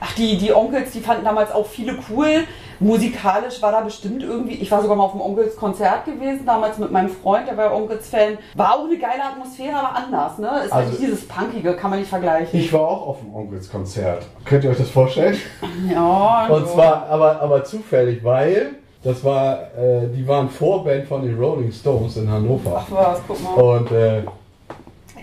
[0.01, 2.43] ach, die, die Onkels, die fanden damals auch viele cool.
[2.81, 6.91] Musikalisch war da bestimmt irgendwie, ich war sogar mal auf dem Onkels-Konzert gewesen, damals mit
[6.91, 8.39] meinem Freund, der war Onkels-Fan.
[8.55, 10.47] War auch eine geile Atmosphäre, aber anders, ne?
[10.65, 12.59] Ist also, halt dieses Punkige, kann man nicht vergleichen.
[12.59, 14.25] Ich war auch auf dem Onkels-Konzert.
[14.45, 15.37] Könnt ihr euch das vorstellen?
[15.91, 16.47] Ja.
[16.47, 21.71] Und zwar, aber, aber zufällig, weil das war, äh, die waren Vorband von den Rolling
[21.71, 22.83] Stones in Hannover.
[22.85, 23.61] Ach was, guck mal.
[23.61, 24.23] Und äh,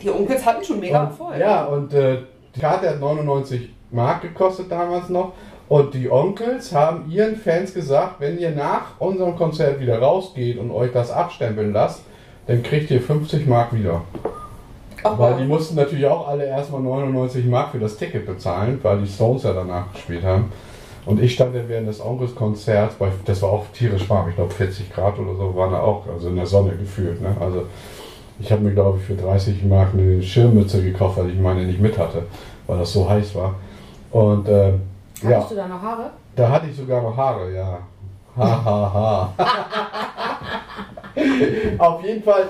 [0.03, 1.39] Die Onkels hatten schon mega Erfolg.
[1.39, 2.19] Ja, und äh,
[2.55, 5.33] die Karte hat 99 Mark gekostet damals noch.
[5.69, 10.71] Und die Onkels haben ihren Fans gesagt, wenn ihr nach unserem Konzert wieder rausgeht und
[10.71, 12.03] euch das abstempeln lasst,
[12.47, 14.01] dann kriegt ihr 50 Mark wieder.
[15.03, 19.01] Ach, weil die mussten natürlich auch alle erstmal 99 Mark für das Ticket bezahlen, weil
[19.01, 20.51] die Stones ja danach gespielt haben.
[21.05, 24.93] Und ich stand dann während des Onkels-Konzerts, das war auch tierisch warm, ich glaube 40
[24.93, 27.21] Grad oder so, waren da auch, also in der Sonne gefühlt.
[27.21, 27.35] Ne?
[27.41, 27.65] Also
[28.41, 31.81] ich habe mir, glaube ich, für 30 Mark eine Schirmmütze gekauft, weil ich meine nicht
[31.81, 32.25] mit hatte,
[32.67, 33.55] weil das so heiß war.
[34.11, 34.73] Und äh,
[35.25, 36.11] Hattest ja, du da noch Haare?
[36.37, 37.79] Da hatte ich sogar noch Haare, ja.
[38.37, 39.45] Ha, ha, ha.
[41.79, 42.49] auf jeden Fall,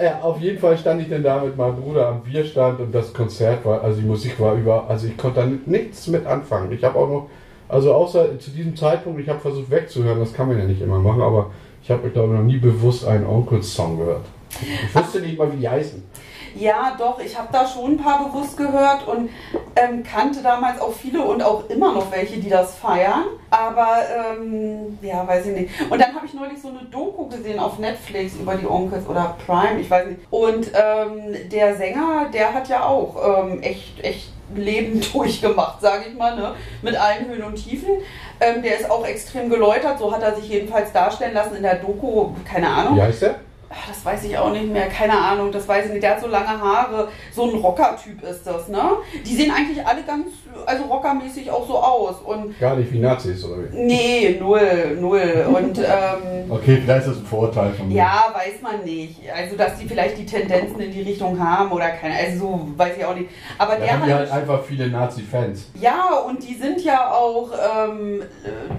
[0.00, 3.12] ja, auf jeden Fall stand ich dann da mit meinem Bruder am Bierstand und das
[3.12, 6.72] Konzert war, also die Musik war über, also ich konnte da nichts mit anfangen.
[6.72, 7.28] Ich habe auch noch,
[7.68, 10.98] also außer zu diesem Zeitpunkt, ich habe versucht wegzuhören, das kann man ja nicht immer
[10.98, 11.50] machen, aber
[11.82, 14.24] ich habe, glaube ich, noch nie bewusst einen Onkels-Song gehört.
[14.60, 16.02] Ich wusste nicht mal, wie die heißen.
[16.58, 19.30] Ja, doch, ich habe da schon ein paar bewusst gehört und
[19.76, 23.24] ähm, kannte damals auch viele und auch immer noch welche, die das feiern.
[23.50, 25.70] Aber ähm, ja, weiß ich nicht.
[25.90, 29.36] Und dann habe ich neulich so eine Doku gesehen auf Netflix über die Onkels oder
[29.44, 30.20] Prime, ich weiß nicht.
[30.30, 36.16] Und ähm, der Sänger, der hat ja auch ähm, echt, echt Leben durchgemacht, sage ich
[36.16, 36.54] mal, ne?
[36.82, 37.90] mit allen Höhen und Tiefen.
[38.40, 41.76] Ähm, der ist auch extrem geläutert, so hat er sich jedenfalls darstellen lassen in der
[41.76, 42.96] Doku, keine Ahnung.
[42.96, 43.45] Wie heißt der?
[43.68, 46.02] Das weiß ich auch nicht mehr, keine Ahnung, das weiß ich nicht.
[46.02, 48.82] Der hat so lange Haare, so ein Rocker-Typ ist das, ne?
[49.24, 50.26] Die sehen eigentlich alle ganz,
[50.64, 52.16] also rockermäßig auch so aus.
[52.24, 53.76] Und Gar nicht wie Nazis, oder wie?
[53.76, 55.46] Nee, null, null.
[55.48, 57.96] Und, ähm, okay, vielleicht ist das ein Vorurteil von mir.
[57.96, 59.20] Ja, weiß man nicht.
[59.34, 62.96] Also, dass die vielleicht die Tendenzen in die Richtung haben oder keine, also so, weiß
[62.96, 63.30] ich auch nicht.
[63.58, 65.70] Aber da der haben hat halt einfach viele Nazi-Fans.
[65.80, 68.22] Ja, und die sind ja auch, ähm,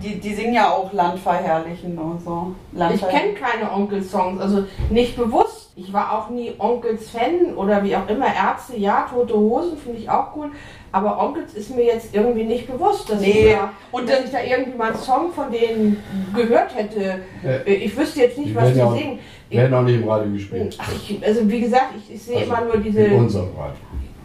[0.02, 2.54] die, die singen ja auch Landverherrlichen und so.
[2.94, 5.72] Ich kenne keine Onkel-Songs, also nicht bewusst.
[5.76, 8.26] Ich war auch nie Onkels Fan oder wie auch immer.
[8.26, 10.50] Ärzte, ja, tote Hosen finde ich auch cool.
[10.92, 13.50] Aber Onkels ist mir jetzt irgendwie nicht bewusst, dass, nee.
[13.50, 16.02] ich, da, und dass ich da irgendwie mal einen Song von denen
[16.36, 17.20] gehört hätte.
[17.44, 19.20] Äh, ich wüsste jetzt nicht, die was die ja singen.
[19.50, 20.78] Werden auch nicht im Radio gespielt.
[20.80, 23.02] Ach, ich, also wie gesagt, ich, ich sehe also immer nur diese.
[23.02, 23.76] In unserem Radio.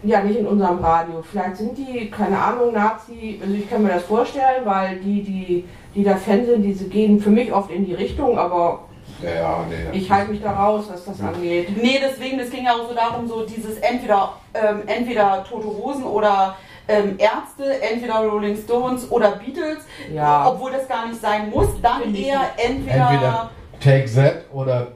[0.03, 1.21] Ja, nicht in unserem Radio.
[1.21, 3.39] Vielleicht sind die, keine Ahnung, Nazi.
[3.41, 7.19] Also ich kann mir das vorstellen, weil die, die, die da Fan sind, diese gehen
[7.19, 8.85] für mich oft in die Richtung, aber
[9.23, 11.27] ja, ja, nee, ich halte mich da raus, was das ja.
[11.27, 11.75] angeht.
[11.81, 16.03] Nee, deswegen, es ging ja auch so darum, so dieses entweder, ähm, entweder Tote Hosen
[16.03, 16.55] oder
[16.87, 19.79] ähm, Ärzte, entweder Rolling Stones oder Beatles,
[20.13, 20.49] ja.
[20.49, 23.49] obwohl das gar nicht sein muss, dann eher entweder, entweder
[23.79, 24.87] Take That oder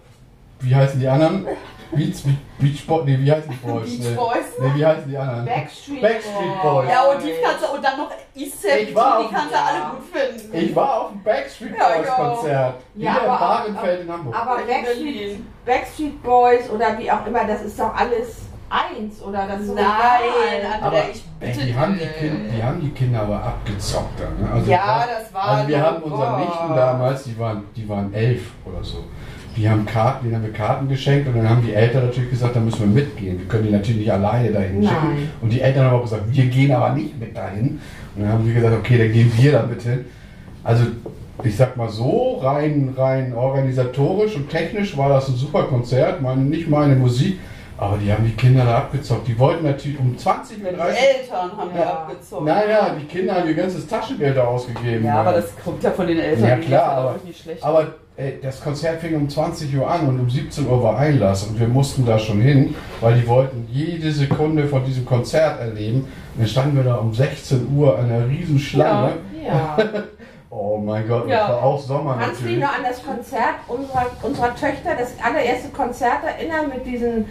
[0.60, 1.48] wie heißen die anderen?
[1.92, 2.24] Beach,
[2.60, 3.98] Beach Boys, nee, wie heißen die Boys?
[3.98, 4.46] Beach Boys?
[4.60, 5.46] Nee, wie heißen die anderen?
[5.46, 6.90] Backstreet, Backstreet Boys.
[6.90, 10.04] Ja, und die kannst du, und dann noch East 17, die kannst du alle gut
[10.12, 10.58] finden.
[10.58, 12.76] Ich war auf dem Backstreet Boys ja, Konzert.
[12.96, 14.36] Ja, hier aber, in Barenfeld in Hamburg.
[14.36, 19.62] Aber Backstreet, Backstreet Boys oder wie auch immer, das ist doch alles eins oder das
[19.68, 23.42] Nein, Andrea, aber, ich bitte ey, die, haben die, kind, die haben die Kinder aber
[23.42, 24.42] abgezockt dann.
[24.42, 24.52] Ne?
[24.52, 25.44] Also, ja, das war.
[25.44, 29.06] Also wir haben unseren Nichten damals, die waren, die waren elf oder so
[29.58, 32.56] die haben Karten, denen haben wir Karten geschenkt und dann haben die Eltern natürlich gesagt,
[32.56, 33.40] da müssen wir mitgehen.
[33.40, 34.90] Wir können die natürlich nicht alleine dahin Nein.
[34.90, 35.30] schicken.
[35.42, 37.82] Und die Eltern haben auch gesagt, wir gehen aber nicht mit dahin.
[38.16, 40.06] Und dann haben sie gesagt, okay, dann gehen wir da bitte.
[40.64, 40.86] Also
[41.44, 46.22] ich sag mal so, rein, rein organisatorisch und technisch war das ein super Konzert.
[46.22, 47.40] Meine, nicht meine Musik,
[47.78, 49.28] aber die haben die Kinder da abgezockt.
[49.28, 50.72] Die wollten natürlich um 20 Uhr.
[50.72, 51.94] Die Eltern haben ja.
[51.94, 52.46] abgezockt.
[52.46, 55.06] Naja, die Kinder haben ihr ganzes Taschengeld da ausgegeben.
[55.06, 56.48] Ja, aber das kommt ja von den Eltern.
[56.48, 57.16] Ja klar, aber,
[57.62, 57.88] aber
[58.42, 61.68] das Konzert fing um 20 Uhr an und um 17 Uhr war Einlass und wir
[61.68, 66.00] mussten da schon hin, weil die wollten jede Sekunde von diesem Konzert erleben.
[66.00, 69.18] Und dann standen wir da um 16 Uhr an einer riesen Schlange.
[69.46, 69.78] Ja.
[69.78, 69.78] ja.
[70.50, 71.42] oh mein Gott, ja.
[71.42, 75.14] das war auch Sommer Kannst du dich noch an das Konzert unserer, unserer Töchter, das
[75.24, 77.26] allererste Konzert erinnern mit diesen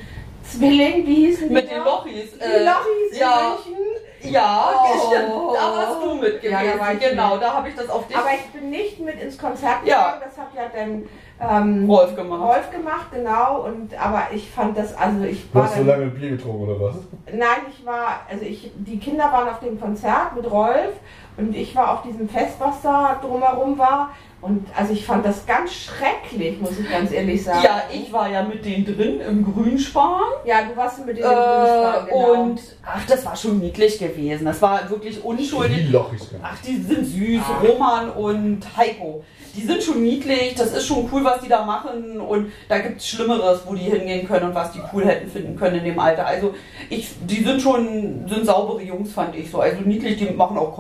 [0.45, 1.55] Zwillingen, wie hießen die?
[1.55, 2.31] Mit den Lochis.
[2.35, 3.57] Die äh, Lochis ja.
[3.67, 3.97] in München.
[4.23, 5.07] Ja, oh.
[5.07, 5.33] stimmt.
[5.57, 6.53] Da warst du mit gewesen.
[6.53, 8.17] Ja, ja, genau, da habe ich das auf dich.
[8.17, 9.87] Aber ich bin nicht mit ins Konzert gegangen.
[9.87, 10.21] Ja.
[10.23, 11.09] Das hat ja dann
[11.41, 12.43] ähm, Rolf gemacht.
[12.43, 13.65] Rolf gemacht, genau.
[13.65, 15.63] Und aber ich fand das, also ich war.
[15.63, 16.97] Du hast so lange Bier getrunken oder was?
[17.33, 20.93] Nein, ich war, also ich, die Kinder waren auf dem Konzert mit Rolf
[21.37, 24.11] und ich war auf diesem Fest, was da drumherum war.
[24.43, 27.65] Und also ich fand das ganz schrecklich, muss ich ganz ehrlich sagen.
[27.65, 30.21] Ja, ich war ja mit denen drin im Grünspan.
[30.45, 32.43] Ja, du warst mit denen im Grünspan, genau.
[32.43, 34.45] Und ach, das war schon niedlich gewesen.
[34.45, 35.95] Das war wirklich unschuldig.
[36.43, 37.43] Ach, die sind süß.
[37.45, 37.63] Ach.
[37.65, 39.25] Roman und Heiko
[39.57, 43.01] die sind schon niedlich, das ist schon cool, was die da machen und da gibt
[43.01, 45.99] es Schlimmeres, wo die hingehen können und was die cool hätten finden können in dem
[45.99, 46.27] Alter.
[46.27, 46.55] Also
[46.91, 49.61] ich, die sind schon, sind saubere Jungs, fand ich so.
[49.61, 50.77] Also niedlich, die machen auch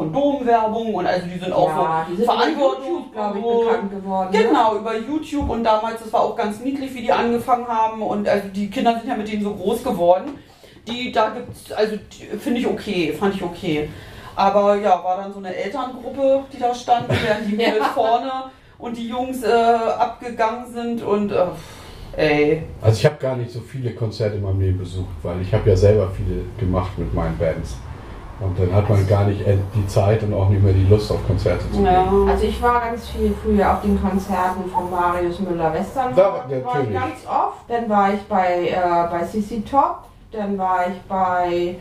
[0.47, 4.33] Kondomwerbung und also die sind auch ja, so verantwortlich, glaube ich, bekannt geworden.
[4.33, 4.43] Ne?
[4.45, 4.81] Genau, ne?
[4.81, 8.49] über YouTube und damals, das war auch ganz niedlich, wie die angefangen haben und also
[8.49, 10.39] die Kinder sind ja mit denen so groß geworden
[10.89, 11.97] die, da gibt's, also
[12.39, 13.89] finde ich okay, fand ich okay.
[14.35, 18.31] Aber ja, war dann so eine Elterngruppe, die da stand, während die Mädels vorne
[18.79, 21.47] und die Jungs äh, abgegangen sind und äh,
[22.17, 22.63] ey.
[22.83, 25.69] Also ich habe gar nicht so viele Konzerte in meinem Leben besucht, weil ich habe
[25.69, 27.77] ja selber viele gemacht mit meinen Bands.
[28.39, 29.43] Und dann hat man gar nicht
[29.75, 31.87] die Zeit und auch nicht mehr die Lust auf Konzerte zu gehen.
[31.87, 32.07] Ja.
[32.29, 36.15] Also ich war ganz viel früher auf den Konzerten von Marius Müller-Western.
[36.15, 37.69] Da, war ich ganz oft.
[37.69, 40.01] Dann war ich bei, äh, bei CC Top.
[40.33, 41.77] Dann war ich bei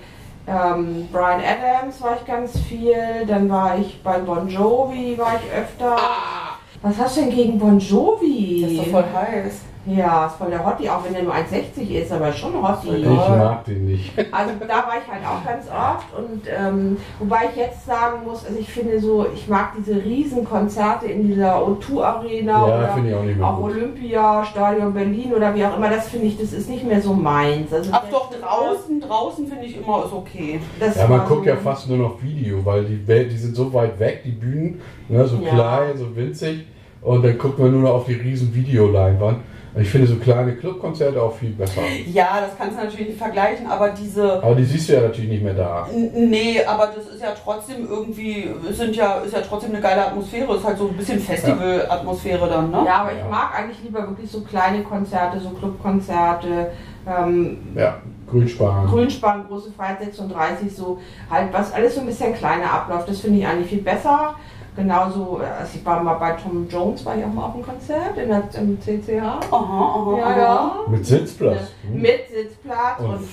[0.47, 3.25] ähm, Brian Adams war ich ganz viel.
[3.27, 5.95] Dann war ich bei Bon Jovi, war ich öfter.
[5.97, 6.57] Ah.
[6.81, 8.61] Was hast du denn gegen Bon Jovi?
[8.61, 9.61] Das ist doch voll heiß.
[9.85, 12.95] Ja, ist voll der Hottie, auch wenn er nur 1,60 ist, aber schon Hottie.
[12.95, 14.11] Ich mag den nicht.
[14.31, 18.45] Also da war ich halt auch ganz oft und ähm, wobei ich jetzt sagen muss,
[18.45, 23.57] also ich finde so, ich mag diese Riesenkonzerte in dieser O2 Arena ja, oder auch
[23.57, 23.71] gut.
[23.71, 27.13] Olympia, Stadion Berlin oder wie auch immer, das finde ich, das ist nicht mehr so
[27.13, 27.71] meins.
[27.71, 30.59] Also Ach doch, draußen, draußen finde ich immer ist okay.
[30.79, 33.71] Das ja, man guckt so ja fast nur noch Video, weil die, die sind so
[33.73, 35.49] weit weg, die Bühnen, ne, so ja.
[35.49, 36.65] klein, so winzig
[37.05, 39.39] und dann guckt man nur noch auf die riesen Videoleinwand.
[39.77, 41.81] Ich finde so kleine Clubkonzerte auch viel besser.
[42.07, 44.41] Ja, das kannst du natürlich nicht vergleichen, aber diese.
[44.41, 45.87] Aber die siehst du ja natürlich nicht mehr da.
[45.93, 50.53] Nee, aber das ist ja trotzdem irgendwie, sind ja, ist ja trotzdem eine geile Atmosphäre.
[50.53, 52.83] Es ist halt so ein bisschen Festival-Atmosphäre dann, ne?
[52.85, 56.71] Ja, aber ich mag eigentlich lieber wirklich so kleine Konzerte, so Clubkonzerte.
[57.07, 57.97] Ähm, ja,
[58.29, 58.87] Grünspan.
[58.87, 60.99] Grünspan, große Freiheit 36, so
[61.29, 63.09] halt was alles so ein bisschen kleiner abläuft.
[63.09, 64.35] Das finde ich eigentlich viel besser.
[64.75, 68.17] Genauso, also ich war mal bei Tom Jones, war ich auch mal auf einem Konzert
[68.17, 69.21] in der, im CCH.
[69.21, 70.75] Aha, aha, ja, ja.
[70.89, 71.71] Mit Sitzplatz.
[71.87, 72.01] Hm?
[72.01, 73.27] Mit Sitzplatz und, und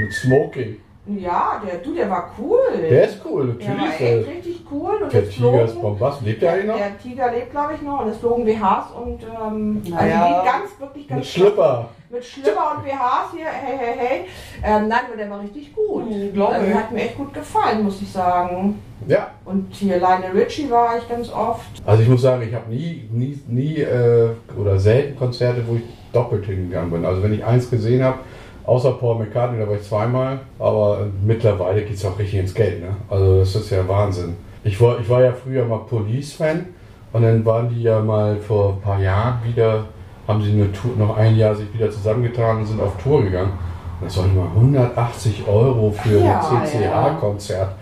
[0.00, 0.76] mit Smoking.
[1.06, 2.58] Ja, der, du, der war cool.
[2.80, 3.66] Der ist cool, natürlich.
[3.66, 4.94] Der war echt richtig cool.
[5.02, 6.22] Und der Tiger flogen, ist Bombast.
[6.22, 6.76] Lebt der eigentlich noch?
[6.76, 8.00] Der Tiger lebt, glaube ich, noch.
[8.00, 10.24] Und es flogen BHs und ähm, naja.
[10.24, 11.90] also ganz, wirklich ganz Mit Schlipper.
[12.14, 14.20] Mit Schlipper und BHs hier, hey, hey, hey.
[14.62, 16.08] Ähm, nein, aber der war richtig gut.
[16.08, 18.80] Mhm, glaube also, hat mir echt gut gefallen, muss ich sagen.
[19.08, 19.32] Ja.
[19.44, 21.82] Und hier Lionel Richie war ich ganz oft.
[21.84, 25.82] Also ich muss sagen, ich habe nie, nie, nie äh, oder selten Konzerte, wo ich
[26.12, 27.04] doppelt hingegangen bin.
[27.04, 28.20] Also wenn ich eins gesehen habe,
[28.66, 30.40] Außer Paul McCartney, da war ich zweimal.
[30.58, 32.80] Aber mittlerweile geht es auch richtig ins Geld.
[32.80, 32.96] Ne?
[33.10, 34.36] Also das ist ja Wahnsinn.
[34.62, 36.66] Ich war, ich war ja früher mal Police-Fan.
[37.12, 39.84] Und dann waren die ja mal vor ein paar Jahren wieder,
[40.26, 43.52] haben sie Tour, noch ein Jahr sich wieder zusammengetan und sind auf Tour gegangen.
[44.00, 47.74] Und das waren mal 180 Euro für ja, ein CCA-Konzert.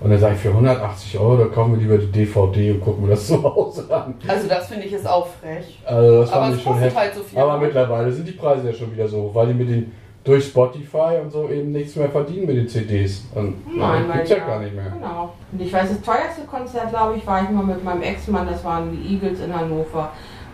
[0.00, 3.04] Und dann sage ich, für 180 Euro, da kaufen wir lieber die DVD und gucken
[3.04, 4.14] wir das zu Hause an.
[4.26, 5.78] Also das finde ich ist auch frech.
[5.84, 6.98] Also das fand ich schon heftig.
[6.98, 9.54] Halt so viel, Aber mittlerweile sind die Preise ja schon wieder so hoch, weil die
[9.54, 9.92] mit den
[10.22, 13.26] durch Spotify und so eben nichts mehr verdienen mit den CDs.
[13.34, 14.90] Und Nein, ja, gibt's ja, ja gar nicht mehr.
[14.90, 15.32] Genau.
[15.50, 18.62] Und ich weiß, das teuerste Konzert, glaube ich, war ich mal mit meinem Ex-Mann, das
[18.62, 20.12] waren die Eagles in Hannover.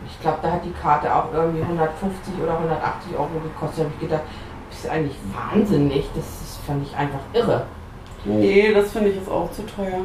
[0.09, 3.79] Ich glaube, da hat die Karte auch irgendwie 150 oder 180 Euro gekostet.
[3.79, 4.23] Da habe ich gedacht,
[4.71, 6.05] das ist eigentlich wahnsinnig.
[6.15, 7.65] Das, das fand ich einfach irre.
[8.25, 10.01] Nee, das finde ich jetzt auch zu teuer.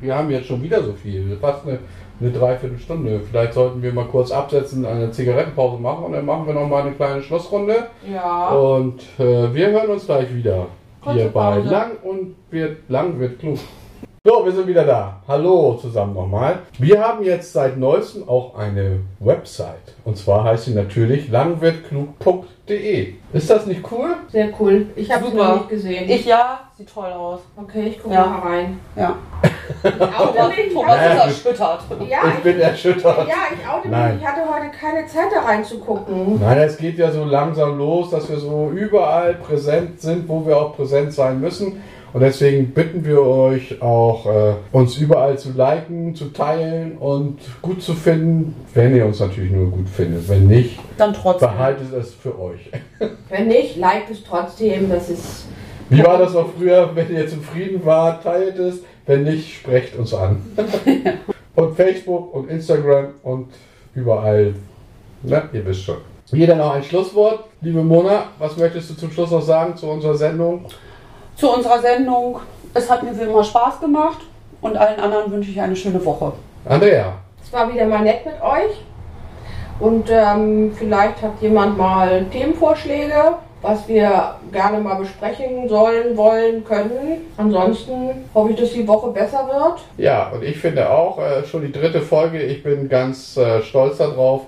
[0.00, 1.36] Wir haben jetzt schon wieder so viel.
[1.40, 1.78] Fast eine
[2.20, 3.20] eine Dreiviertelstunde.
[3.20, 6.82] Vielleicht sollten wir mal kurz absetzen, eine Zigarettenpause machen und dann machen wir noch mal
[6.82, 7.88] eine kleine Schlussrunde.
[8.10, 8.50] Ja.
[8.50, 10.66] Und äh, wir hören uns gleich wieder.
[11.02, 13.58] Kurze hier bei Lang und wird Lang wird klug.
[14.26, 15.20] So, wir sind wieder da.
[15.28, 16.58] Hallo zusammen nochmal.
[16.80, 19.94] Wir haben jetzt seit neuestem auch eine Website.
[20.04, 23.12] Und zwar heißt sie natürlich langwirtklug.de.
[23.32, 24.16] Ist das nicht cool?
[24.32, 24.86] Sehr cool.
[24.96, 26.10] Ich habe es noch nicht gesehen.
[26.10, 27.38] Ich ja, sieht toll aus.
[27.56, 28.26] Okay, ich gucke ja.
[28.26, 28.80] mal rein.
[28.96, 29.16] Ja.
[29.84, 30.34] Thomas,
[30.72, 31.80] Thomas ist erschüttert.
[32.08, 33.28] Ja, ich, bin erschüttert.
[33.28, 34.20] Ja, ich oute mich.
[34.20, 36.40] Ich hatte heute keine Zeit da reinzugucken.
[36.40, 40.56] Nein, es geht ja so langsam los, dass wir so überall präsent sind, wo wir
[40.56, 41.80] auch präsent sein müssen.
[42.16, 47.82] Und deswegen bitten wir euch auch, äh, uns überall zu liken, zu teilen und gut
[47.82, 50.26] zu finden, wenn ihr uns natürlich nur gut findet.
[50.26, 51.50] Wenn nicht, dann trotzdem.
[51.50, 52.70] Behaltet es für euch.
[53.28, 54.88] Wenn nicht, liked es trotzdem.
[54.88, 55.44] Das ist.
[55.90, 56.90] Wie war das noch früher?
[56.94, 58.78] Wenn ihr zufrieden wart, teilt es.
[59.04, 60.38] Wenn nicht, sprecht uns an.
[61.54, 63.48] und Facebook und Instagram und
[63.94, 64.54] überall.
[65.22, 65.98] Na, ihr wisst schon.
[66.30, 67.40] Hier noch ein Schlusswort.
[67.60, 70.64] Liebe Mona, was möchtest du zum Schluss noch sagen zu unserer Sendung?
[71.36, 72.40] Zu unserer Sendung.
[72.74, 74.18] Es hat mir wie immer Spaß gemacht
[74.60, 76.32] und allen anderen wünsche ich eine schöne Woche.
[76.64, 77.12] Andrea.
[77.42, 78.82] Es war wieder mal nett mit euch.
[79.78, 87.26] Und ähm, vielleicht hat jemand mal Themenvorschläge, was wir gerne mal besprechen sollen, wollen, können.
[87.36, 89.80] Ansonsten hoffe ich, dass die Woche besser wird.
[89.98, 92.40] Ja, und ich finde auch äh, schon die dritte Folge.
[92.42, 94.42] Ich bin ganz äh, stolz darauf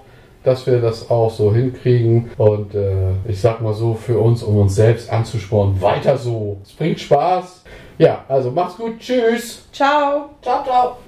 [0.49, 2.31] dass wir das auch so hinkriegen.
[2.39, 6.57] Und äh, ich sag mal so, für uns, um uns selbst anzuspornen, weiter so.
[6.65, 7.65] Es bringt Spaß.
[7.99, 8.99] Ja, also macht's gut.
[8.99, 9.67] Tschüss.
[9.73, 10.31] Ciao.
[10.43, 11.08] Ciao, ciao.